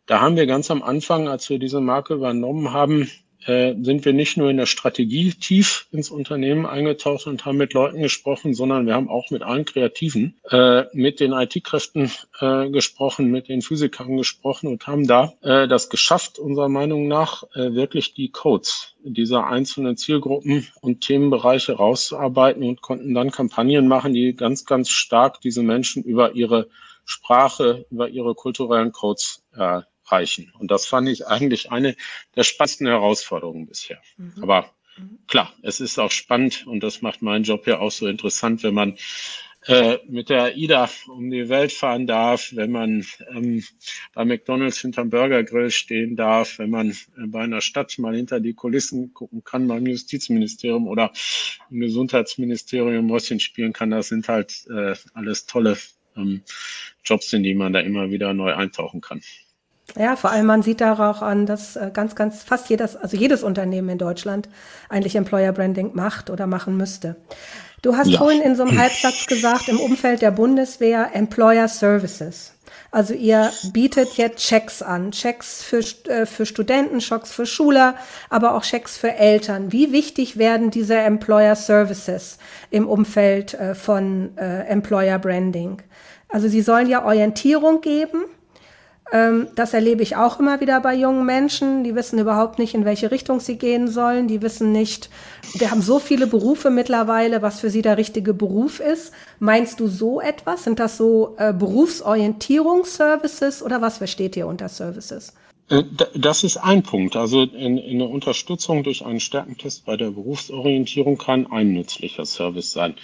[0.07, 3.11] da haben wir ganz am Anfang, als wir diese Marke übernommen haben,
[3.45, 7.73] äh, sind wir nicht nur in der Strategie tief ins Unternehmen eingetaucht und haben mit
[7.73, 13.31] Leuten gesprochen, sondern wir haben auch mit allen Kreativen, äh, mit den IT-Kräften äh, gesprochen,
[13.31, 18.13] mit den Physikern gesprochen und haben da äh, das geschafft, unserer Meinung nach, äh, wirklich
[18.13, 24.65] die Codes dieser einzelnen Zielgruppen und Themenbereiche rauszuarbeiten und konnten dann Kampagnen machen, die ganz,
[24.65, 26.67] ganz stark diese Menschen über ihre
[27.05, 30.51] Sprache, über ihre kulturellen Codes äh, reichen.
[30.57, 31.95] Und das fand ich eigentlich eine
[32.35, 34.01] der spannendsten Herausforderungen bisher.
[34.17, 34.33] Mhm.
[34.41, 35.19] Aber mhm.
[35.27, 38.73] klar, es ist auch spannend und das macht meinen Job ja auch so interessant, wenn
[38.73, 38.97] man
[39.67, 43.63] äh, mit der AIDA um die Welt fahren darf, wenn man ähm,
[44.13, 48.53] bei McDonalds hinterm Burgergrill stehen darf, wenn man äh, bei einer Stadt mal hinter die
[48.53, 51.11] Kulissen gucken kann beim Justizministerium oder
[51.71, 53.89] im Gesundheitsministerium Mäuschen spielen kann.
[53.89, 55.77] Das sind halt äh, alles tolle
[56.15, 56.43] ähm,
[57.03, 59.21] Jobs, in die man da immer wieder neu eintauchen kann.
[59.97, 63.15] Ja, vor allem man sieht da auch an, dass äh, ganz, ganz fast jedes, also
[63.15, 64.49] jedes Unternehmen in Deutschland
[64.89, 67.15] eigentlich Employer Branding macht oder machen müsste.
[67.81, 68.17] Du hast ja.
[68.17, 72.51] vorhin in so einem Halbsatz gesagt, im Umfeld der Bundeswehr Employer Services.
[72.91, 75.79] Also ihr bietet jetzt Checks an, Checks für,
[76.09, 77.95] äh, für Studenten, Checks für Schüler,
[78.29, 79.71] aber auch Checks für Eltern.
[79.71, 82.37] Wie wichtig werden diese Employer Services
[82.69, 85.81] im Umfeld äh, von Employer Branding?
[86.27, 88.25] Also sie sollen ja Orientierung geben,
[89.11, 91.83] das erlebe ich auch immer wieder bei jungen Menschen.
[91.83, 94.27] Die wissen überhaupt nicht, in welche Richtung sie gehen sollen.
[94.27, 95.11] Die wissen nicht,
[95.53, 99.13] wir haben so viele Berufe mittlerweile, was für sie der richtige Beruf ist.
[99.39, 100.63] Meinst du so etwas?
[100.63, 105.33] Sind das so äh, Berufsorientierungsservices oder was versteht ihr unter Services?
[105.69, 105.83] Äh,
[106.15, 107.15] das ist ein Punkt.
[107.15, 112.95] Also eine Unterstützung durch einen Stärkentest bei der Berufsorientierung kann ein nützlicher Service sein.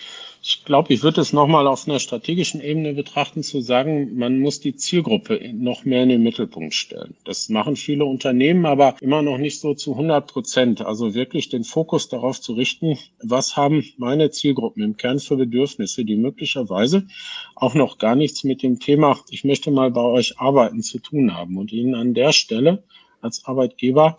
[0.44, 4.60] Ich glaube, ich würde es nochmal auf einer strategischen Ebene betrachten, zu sagen, man muss
[4.60, 7.14] die Zielgruppe noch mehr in den Mittelpunkt stellen.
[7.26, 10.82] Das machen viele Unternehmen, aber immer noch nicht so zu 100 Prozent.
[10.82, 16.06] Also wirklich den Fokus darauf zu richten, was haben meine Zielgruppen im Kern für Bedürfnisse,
[16.06, 17.06] die möglicherweise
[17.54, 21.36] auch noch gar nichts mit dem Thema, ich möchte mal bei euch arbeiten, zu tun
[21.36, 22.84] haben und ihnen an der Stelle
[23.22, 24.18] als Arbeitgeber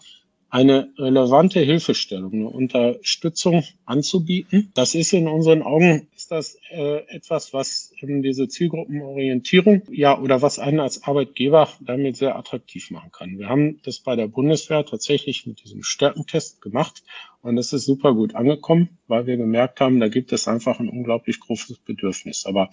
[0.53, 4.71] eine relevante Hilfestellung, eine Unterstützung anzubieten.
[4.75, 10.43] Das ist in unseren Augen ist das äh, etwas, was eben diese Zielgruppenorientierung, ja, oder
[10.43, 13.39] was einen als Arbeitgeber damit sehr attraktiv machen kann.
[13.39, 17.03] Wir haben das bei der Bundeswehr tatsächlich mit diesem Stärkentest gemacht
[17.41, 20.89] und es ist super gut angekommen, weil wir gemerkt haben, da gibt es einfach ein
[20.89, 22.45] unglaublich großes Bedürfnis.
[22.47, 22.71] Aber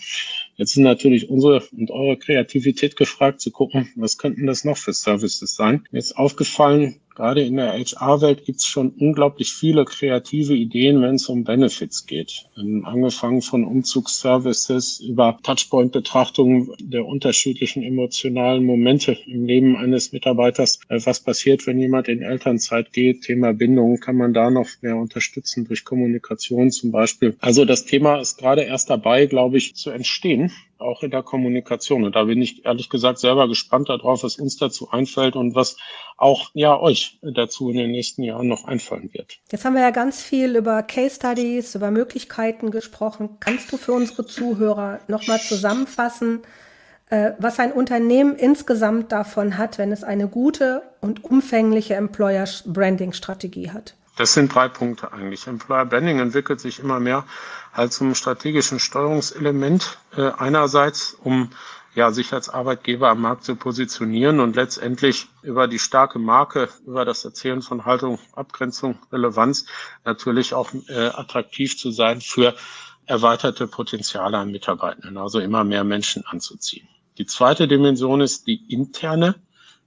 [0.58, 4.94] jetzt sind natürlich unsere und eure Kreativität gefragt, zu gucken, was könnten das noch für
[4.94, 5.88] Services sein.
[5.92, 11.16] Mir ist aufgefallen, gerade in der HR-Welt gibt es schon unglaublich viele kreative Ideen, wenn
[11.16, 12.46] es um Benefits geht.
[12.58, 20.80] Ähm, angefangen von Umzugsservices über Touchpoint-Betrachtungen der unterschiedlichen emotionalen Momente im Leben eines Mitarbeiters.
[20.88, 23.24] Äh, was passiert, wenn jemand in Elternzeit geht?
[23.24, 27.36] Thema Bindung kann man da noch mehr unterstützen durch Kommunikation zum Beispiel.
[27.42, 32.04] Also das Thema ist gerade erst dabei, glaube ich, zu entstehen auch in der Kommunikation.
[32.04, 35.78] Und da bin ich ehrlich gesagt selber gespannt darauf, was uns dazu einfällt und was
[36.18, 39.40] auch ja euch dazu in den nächsten Jahren noch einfallen wird.
[39.52, 43.38] Jetzt haben wir ja ganz viel über Case Studies, über Möglichkeiten gesprochen.
[43.40, 46.42] Kannst du für unsere Zuhörer nochmal zusammenfassen,
[47.10, 53.14] äh, was ein Unternehmen insgesamt davon hat, wenn es eine gute und umfängliche Employer Branding
[53.14, 53.96] Strategie hat?
[54.20, 55.48] Das sind drei Punkte eigentlich.
[55.48, 57.24] Employer Branding entwickelt sich immer mehr
[57.72, 59.98] als zum strategischen Steuerungselement.
[60.14, 61.52] Äh, einerseits, um
[61.96, 67.06] ja, sich als Arbeitgeber am Markt zu positionieren und letztendlich über die starke Marke, über
[67.06, 69.68] das Erzählen von Haltung, Abgrenzung, Relevanz
[70.04, 72.56] natürlich auch äh, attraktiv zu sein für
[73.06, 76.90] erweiterte Potenziale an Mitarbeitenden, also immer mehr Menschen anzuziehen.
[77.18, 79.36] Die zweite Dimension ist die interne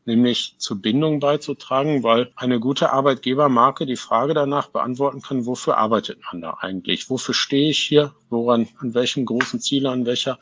[0.04, 6.18] nämlich zur Bindung beizutragen, weil eine gute Arbeitgebermarke die Frage danach beantworten kann, wofür arbeitet
[6.30, 7.08] man da eigentlich?
[7.10, 8.12] Wofür stehe ich hier?
[8.30, 10.38] Woran, an welchen großen Zielen, an welcher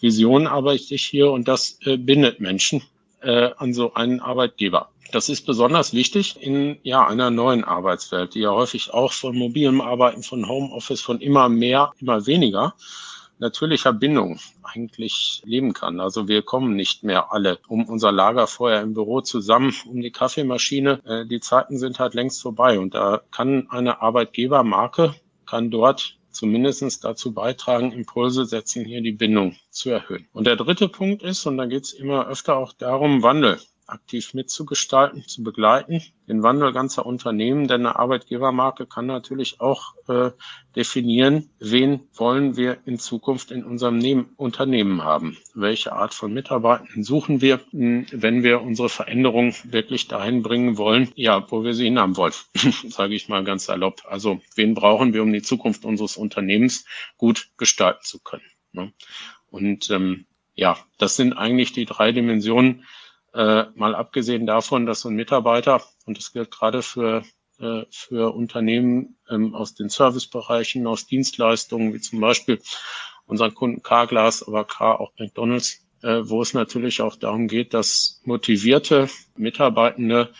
[0.00, 1.30] Vision arbeite ich hier?
[1.30, 2.82] Und das äh, bindet Menschen
[3.22, 4.90] äh, an so einen Arbeitgeber.
[5.12, 9.80] Das ist besonders wichtig in ja einer neuen Arbeitswelt, die ja häufig auch von mobilem
[9.80, 12.74] Arbeiten, von Homeoffice, von immer mehr, immer weniger
[13.40, 16.00] natürlicher Bindung eigentlich leben kann.
[16.00, 21.00] Also wir kommen nicht mehr alle um unser Lagerfeuer im Büro zusammen, um die Kaffeemaschine.
[21.04, 25.14] Äh, die Zeiten sind halt längst vorbei und da kann eine Arbeitgebermarke,
[25.46, 30.28] kann dort zumindest dazu beitragen, Impulse setzen, hier die Bindung zu erhöhen.
[30.32, 33.58] Und der dritte Punkt ist, und da geht es immer öfter auch darum, Wandel
[33.92, 40.30] aktiv mitzugestalten, zu begleiten, den Wandel ganzer Unternehmen, denn eine Arbeitgebermarke kann natürlich auch äh,
[40.76, 47.02] definieren, wen wollen wir in Zukunft in unserem ne Unternehmen haben, welche Art von Mitarbeitern
[47.02, 51.84] suchen wir, hm, wenn wir unsere Veränderung wirklich dahin bringen wollen, ja, wo wir sie
[51.84, 52.34] hinhaben wollen,
[52.88, 54.02] sage ich mal ganz salopp.
[54.08, 56.84] Also wen brauchen wir, um die Zukunft unseres Unternehmens
[57.16, 58.50] gut gestalten zu können.
[58.72, 58.92] Ne?
[59.50, 62.84] Und ähm, ja, das sind eigentlich die drei Dimensionen,
[63.34, 67.22] äh, mal abgesehen davon, dass so ein Mitarbeiter, und das gilt gerade für,
[67.58, 72.60] äh, für Unternehmen ähm, aus den Servicebereichen, aus Dienstleistungen, wie zum Beispiel
[73.26, 78.20] unseren Kunden Carglass, aber Car auch McDonalds, äh, wo es natürlich auch darum geht, dass
[78.24, 80.32] motivierte Mitarbeitende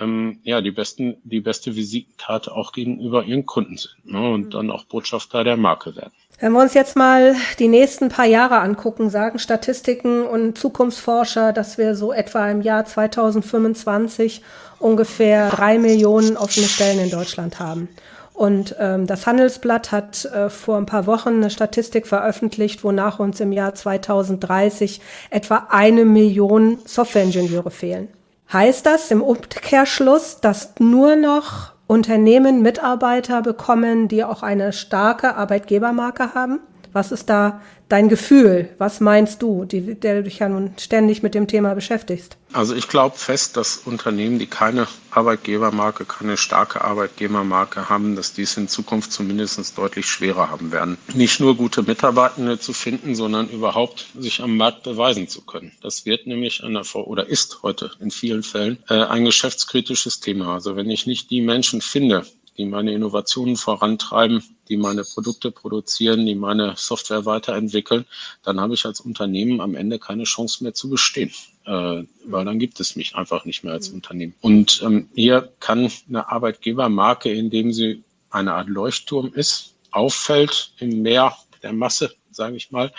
[0.00, 4.50] ähm, ja die besten, die beste Visitenkarte auch gegenüber ihren Kunden sind ne, und mhm.
[4.50, 6.12] dann auch Botschafter der Marke werden.
[6.40, 11.76] Wenn wir uns jetzt mal die nächsten paar Jahre angucken, sagen Statistiken und Zukunftsforscher, dass
[11.76, 14.40] wir so etwa im Jahr 2025
[14.78, 17.90] ungefähr drei Millionen offene Stellen in Deutschland haben.
[18.32, 23.38] Und ähm, das Handelsblatt hat äh, vor ein paar Wochen eine Statistik veröffentlicht, wonach uns
[23.40, 28.08] im Jahr 2030 etwa eine Million Softwareingenieure fehlen.
[28.52, 36.34] Heißt das im Umkehrschluss, dass nur noch Unternehmen Mitarbeiter bekommen, die auch eine starke Arbeitgebermarke
[36.34, 36.58] haben?
[36.92, 38.68] Was ist da dein Gefühl?
[38.78, 42.36] Was meinst du, die, der du dich ja nun ständig mit dem Thema beschäftigst?
[42.52, 48.56] Also ich glaube fest, dass Unternehmen, die keine Arbeitgebermarke, keine starke Arbeitgebermarke haben, dass dies
[48.56, 50.98] in Zukunft zumindest deutlich schwerer haben werden.
[51.14, 55.72] Nicht nur gute Mitarbeitende zu finden, sondern überhaupt sich am Markt beweisen zu können.
[55.82, 60.54] Das wird nämlich einer oder ist heute in vielen Fällen äh, ein geschäftskritisches Thema.
[60.54, 62.24] Also wenn ich nicht die Menschen finde,
[62.56, 68.04] die meine Innovationen vorantreiben, die meine Produkte produzieren, die meine Software weiterentwickeln,
[68.42, 71.32] dann habe ich als Unternehmen am Ende keine Chance mehr zu bestehen,
[71.64, 73.96] äh, weil dann gibt es mich einfach nicht mehr als mhm.
[73.96, 74.34] Unternehmen.
[74.40, 81.36] Und ähm, hier kann eine Arbeitgebermarke, indem sie eine Art Leuchtturm ist, auffällt im Meer
[81.62, 82.92] der Masse, sage ich mal,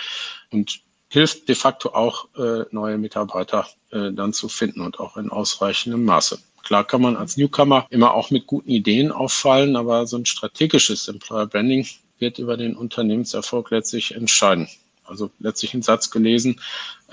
[0.50, 5.30] und hilft de facto auch äh, neue Mitarbeiter äh, dann zu finden und auch in
[5.30, 6.40] ausreichendem Maße.
[6.64, 11.08] Klar kann man als Newcomer immer auch mit guten Ideen auffallen, aber so ein strategisches
[11.08, 11.88] Employer Branding
[12.20, 14.70] wird über den Unternehmenserfolg letztlich entscheiden.
[15.04, 16.62] Also letztlich ein Satz gelesen,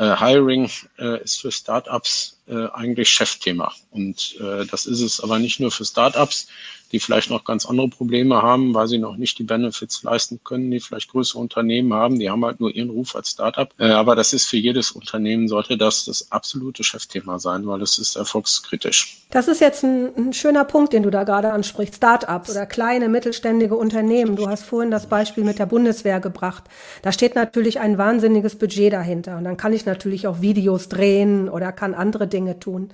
[0.05, 3.73] Hiring äh, ist für Startups äh, eigentlich Chefthema.
[3.91, 6.49] Und äh, das ist es aber nicht nur für Startups,
[6.93, 10.71] die vielleicht noch ganz andere Probleme haben, weil sie noch nicht die Benefits leisten können,
[10.71, 12.19] die vielleicht größere Unternehmen haben.
[12.19, 13.69] Die haben halt nur ihren Ruf als Startup.
[13.79, 17.99] Äh, aber das ist für jedes Unternehmen, sollte das das absolute Chefthema sein, weil es
[17.99, 19.19] ist erfolgskritisch.
[19.31, 21.97] Das ist jetzt ein, ein schöner Punkt, den du da gerade ansprichst.
[21.97, 24.37] Startups oder kleine, mittelständige Unternehmen.
[24.37, 26.65] Du hast vorhin das Beispiel mit der Bundeswehr gebracht.
[27.03, 29.37] Da steht natürlich ein wahnsinniges Budget dahinter.
[29.37, 32.91] Und dann kann ich natürlich auch Videos drehen oder kann andere Dinge tun.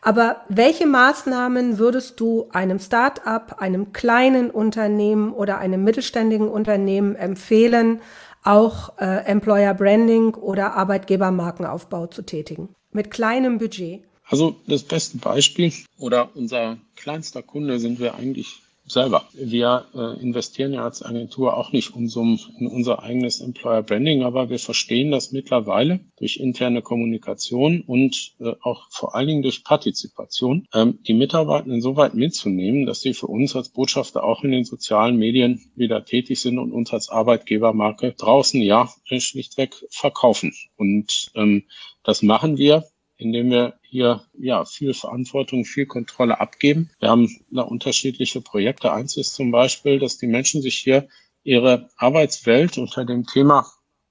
[0.00, 8.00] Aber welche Maßnahmen würdest du einem Start-up, einem kleinen Unternehmen oder einem mittelständigen Unternehmen empfehlen,
[8.42, 12.68] auch äh, Employer Branding oder Arbeitgebermarkenaufbau zu tätigen?
[12.92, 14.04] Mit kleinem Budget.
[14.28, 19.24] Also das beste Beispiel oder unser kleinster Kunde sind wir eigentlich selber.
[19.32, 24.22] Wir äh, investieren ja als Agentur auch nicht in, so in unser eigenes Employer Branding,
[24.22, 29.64] aber wir verstehen das mittlerweile durch interne Kommunikation und äh, auch vor allen Dingen durch
[29.64, 34.52] Partizipation, ähm, die Mitarbeitenden so weit mitzunehmen, dass sie für uns als Botschafter auch in
[34.52, 40.52] den sozialen Medien wieder tätig sind und uns als Arbeitgebermarke draußen ja schlichtweg verkaufen.
[40.76, 41.64] Und ähm,
[42.02, 42.84] das machen wir
[43.24, 46.90] indem wir hier ja viel Verantwortung, viel Kontrolle abgeben.
[47.00, 48.92] Wir haben da unterschiedliche Projekte.
[48.92, 51.08] Eins ist zum Beispiel, dass die Menschen sich hier
[51.42, 53.66] ihre Arbeitswelt unter dem Thema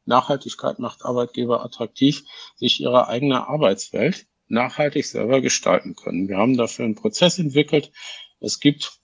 [0.05, 2.23] Nachhaltigkeit macht Arbeitgeber attraktiv,
[2.55, 6.27] sich ihre eigene Arbeitswelt nachhaltig selber gestalten können.
[6.27, 7.91] Wir haben dafür einen Prozess entwickelt.
[8.39, 8.99] Es gibt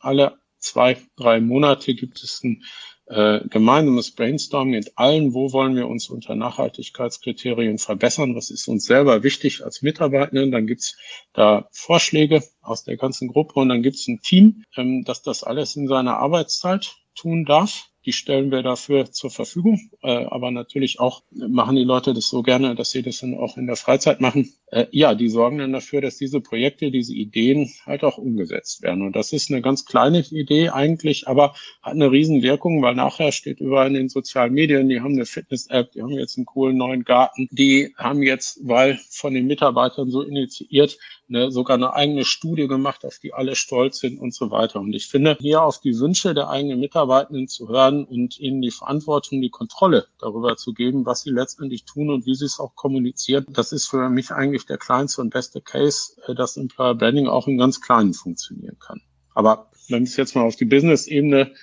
[0.00, 2.64] alle zwei, drei Monate gibt es einen
[3.12, 8.86] äh, gemeinsames Brainstorming mit allen, wo wollen wir uns unter Nachhaltigkeitskriterien verbessern, was ist uns
[8.86, 10.50] selber wichtig als Mitarbeitenden.
[10.50, 10.96] Dann gibt's
[11.34, 15.76] da Vorschläge aus der ganzen Gruppe und dann gibt's ein Team, ähm, das das alles
[15.76, 19.90] in seiner Arbeitszeit tun darf die stellen wir dafür zur Verfügung.
[20.02, 23.56] Äh, aber natürlich auch machen die Leute das so gerne, dass sie das dann auch
[23.56, 24.52] in der Freizeit machen.
[24.66, 29.02] Äh, ja, die sorgen dann dafür, dass diese Projekte, diese Ideen halt auch umgesetzt werden.
[29.02, 33.60] Und das ist eine ganz kleine Idee eigentlich, aber hat eine Riesenwirkung, weil nachher steht
[33.60, 37.04] überall in den sozialen Medien, die haben eine Fitness-App, die haben jetzt einen coolen neuen
[37.04, 40.98] Garten, die haben jetzt, weil von den Mitarbeitern so initiiert,
[41.32, 44.80] ne, sogar eine eigene Studie gemacht, auf die alle stolz sind und so weiter.
[44.80, 48.70] Und ich finde, hier auf die Wünsche der eigenen Mitarbeitenden zu hören und ihnen die
[48.70, 52.76] Verantwortung, die Kontrolle darüber zu geben, was sie letztendlich tun und wie sie es auch
[52.76, 57.26] kommunizieren, das ist für mich eigentlich der kleinste und beste Case, äh, dass Employer Branding
[57.26, 59.00] auch im ganz Kleinen funktionieren kann.
[59.34, 61.54] Aber wenn wir es jetzt mal auf die Business-Ebene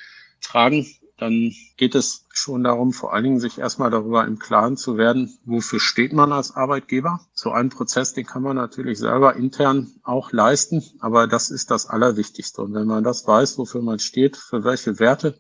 [0.42, 0.88] tragen,
[1.20, 5.38] dann geht es schon darum, vor allen Dingen sich erstmal darüber im Klaren zu werden,
[5.46, 7.20] wofür steht man als Arbeitgeber.
[7.34, 11.88] So einen Prozess, den kann man natürlich selber intern auch leisten, aber das ist das
[11.88, 12.62] Allerwichtigste.
[12.62, 15.38] Und wenn man das weiß, wofür man steht, für welche Werte,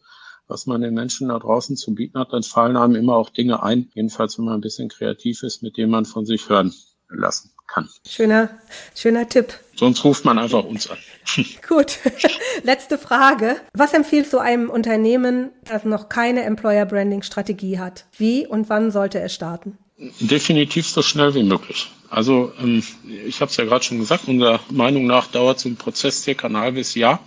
[0.47, 3.63] was man den Menschen da draußen zu bieten hat, dann fallen einem immer auch Dinge
[3.63, 6.73] ein, jedenfalls wenn man ein bisschen kreativ ist, mit denen man von sich hören
[7.07, 7.89] lassen kann.
[8.07, 8.49] Schöner,
[8.95, 9.53] schöner Tipp.
[9.75, 10.97] Sonst ruft man einfach uns an.
[11.67, 11.99] Gut.
[12.63, 13.57] Letzte Frage.
[13.73, 18.05] Was empfiehlst du einem Unternehmen, das noch keine Employer Branding Strategie hat?
[18.17, 19.77] Wie und wann sollte es starten?
[20.19, 21.89] Definitiv so schnell wie möglich.
[22.09, 22.83] Also ähm,
[23.25, 26.47] ich habe es ja gerade schon gesagt, unserer Meinung nach dauert so ein Prozess circa
[26.47, 27.19] ein halbes Jahr.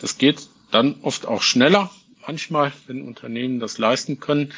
[0.00, 1.90] Das geht dann oft auch schneller,
[2.26, 4.52] manchmal, wenn Unternehmen das leisten können.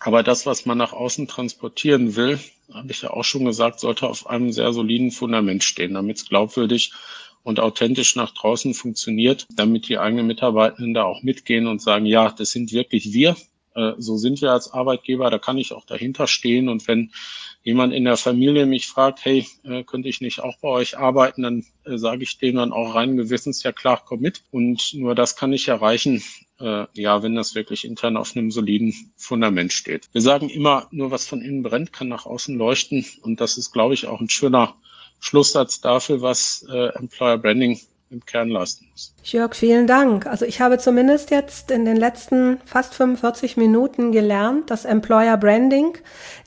[0.00, 2.40] Aber das, was man nach außen transportieren will,
[2.72, 6.28] habe ich ja auch schon gesagt, sollte auf einem sehr soliden Fundament stehen, damit es
[6.28, 6.92] glaubwürdig
[7.42, 12.30] und authentisch nach draußen funktioniert, damit die eigenen Mitarbeitenden da auch mitgehen und sagen, ja,
[12.30, 13.36] das sind wirklich wir.
[13.74, 16.68] Äh, so sind wir als Arbeitgeber, da kann ich auch dahinter stehen.
[16.68, 17.12] Und wenn
[17.62, 21.42] jemand in der Familie mich fragt, hey, äh, könnte ich nicht auch bei euch arbeiten,
[21.42, 24.42] dann äh, sage ich dem dann auch rein gewissens, ja klar, komm mit.
[24.50, 26.22] Und nur das kann ich erreichen,
[26.92, 30.10] ja, wenn das wirklich intern auf einem soliden Fundament steht.
[30.12, 33.06] Wir sagen immer, nur was von innen brennt, kann nach außen leuchten.
[33.22, 34.74] Und das ist, glaube ich, auch ein schöner
[35.20, 37.80] Schlusssatz dafür, was Employer Branding
[38.10, 39.14] im Kern leisten muss.
[39.22, 40.26] Jörg, vielen Dank.
[40.26, 45.96] Also ich habe zumindest jetzt in den letzten fast 45 Minuten gelernt, dass Employer Branding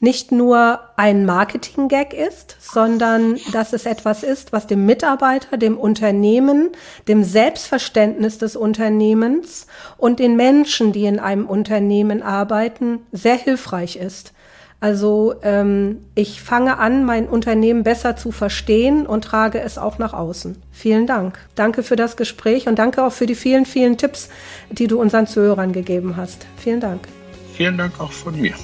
[0.01, 6.71] nicht nur ein Marketing-Gag ist, sondern dass es etwas ist, was dem Mitarbeiter, dem Unternehmen,
[7.07, 14.33] dem Selbstverständnis des Unternehmens und den Menschen, die in einem Unternehmen arbeiten, sehr hilfreich ist.
[14.83, 20.11] Also ähm, ich fange an, mein Unternehmen besser zu verstehen und trage es auch nach
[20.11, 20.57] außen.
[20.73, 21.39] Vielen Dank.
[21.55, 24.27] Danke für das Gespräch und danke auch für die vielen, vielen Tipps,
[24.71, 26.45] die du unseren Zuhörern gegeben hast.
[26.57, 27.07] Vielen Dank.
[27.53, 28.55] Vielen Dank auch von mir.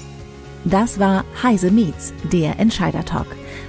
[0.65, 3.27] Das war Heise Meets, der Entscheider Talk.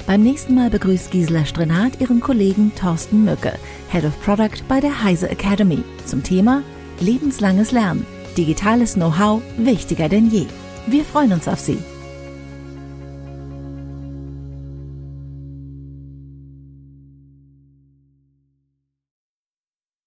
[0.09, 3.53] Beim nächsten Mal begrüßt Gisela Strenat ihren Kollegen Thorsten Mücke,
[3.90, 6.64] Head of Product bei der Heise Academy, zum Thema
[6.98, 8.05] lebenslanges Lernen.
[8.36, 10.46] Digitales Know-how wichtiger denn je.
[10.88, 11.78] Wir freuen uns auf Sie.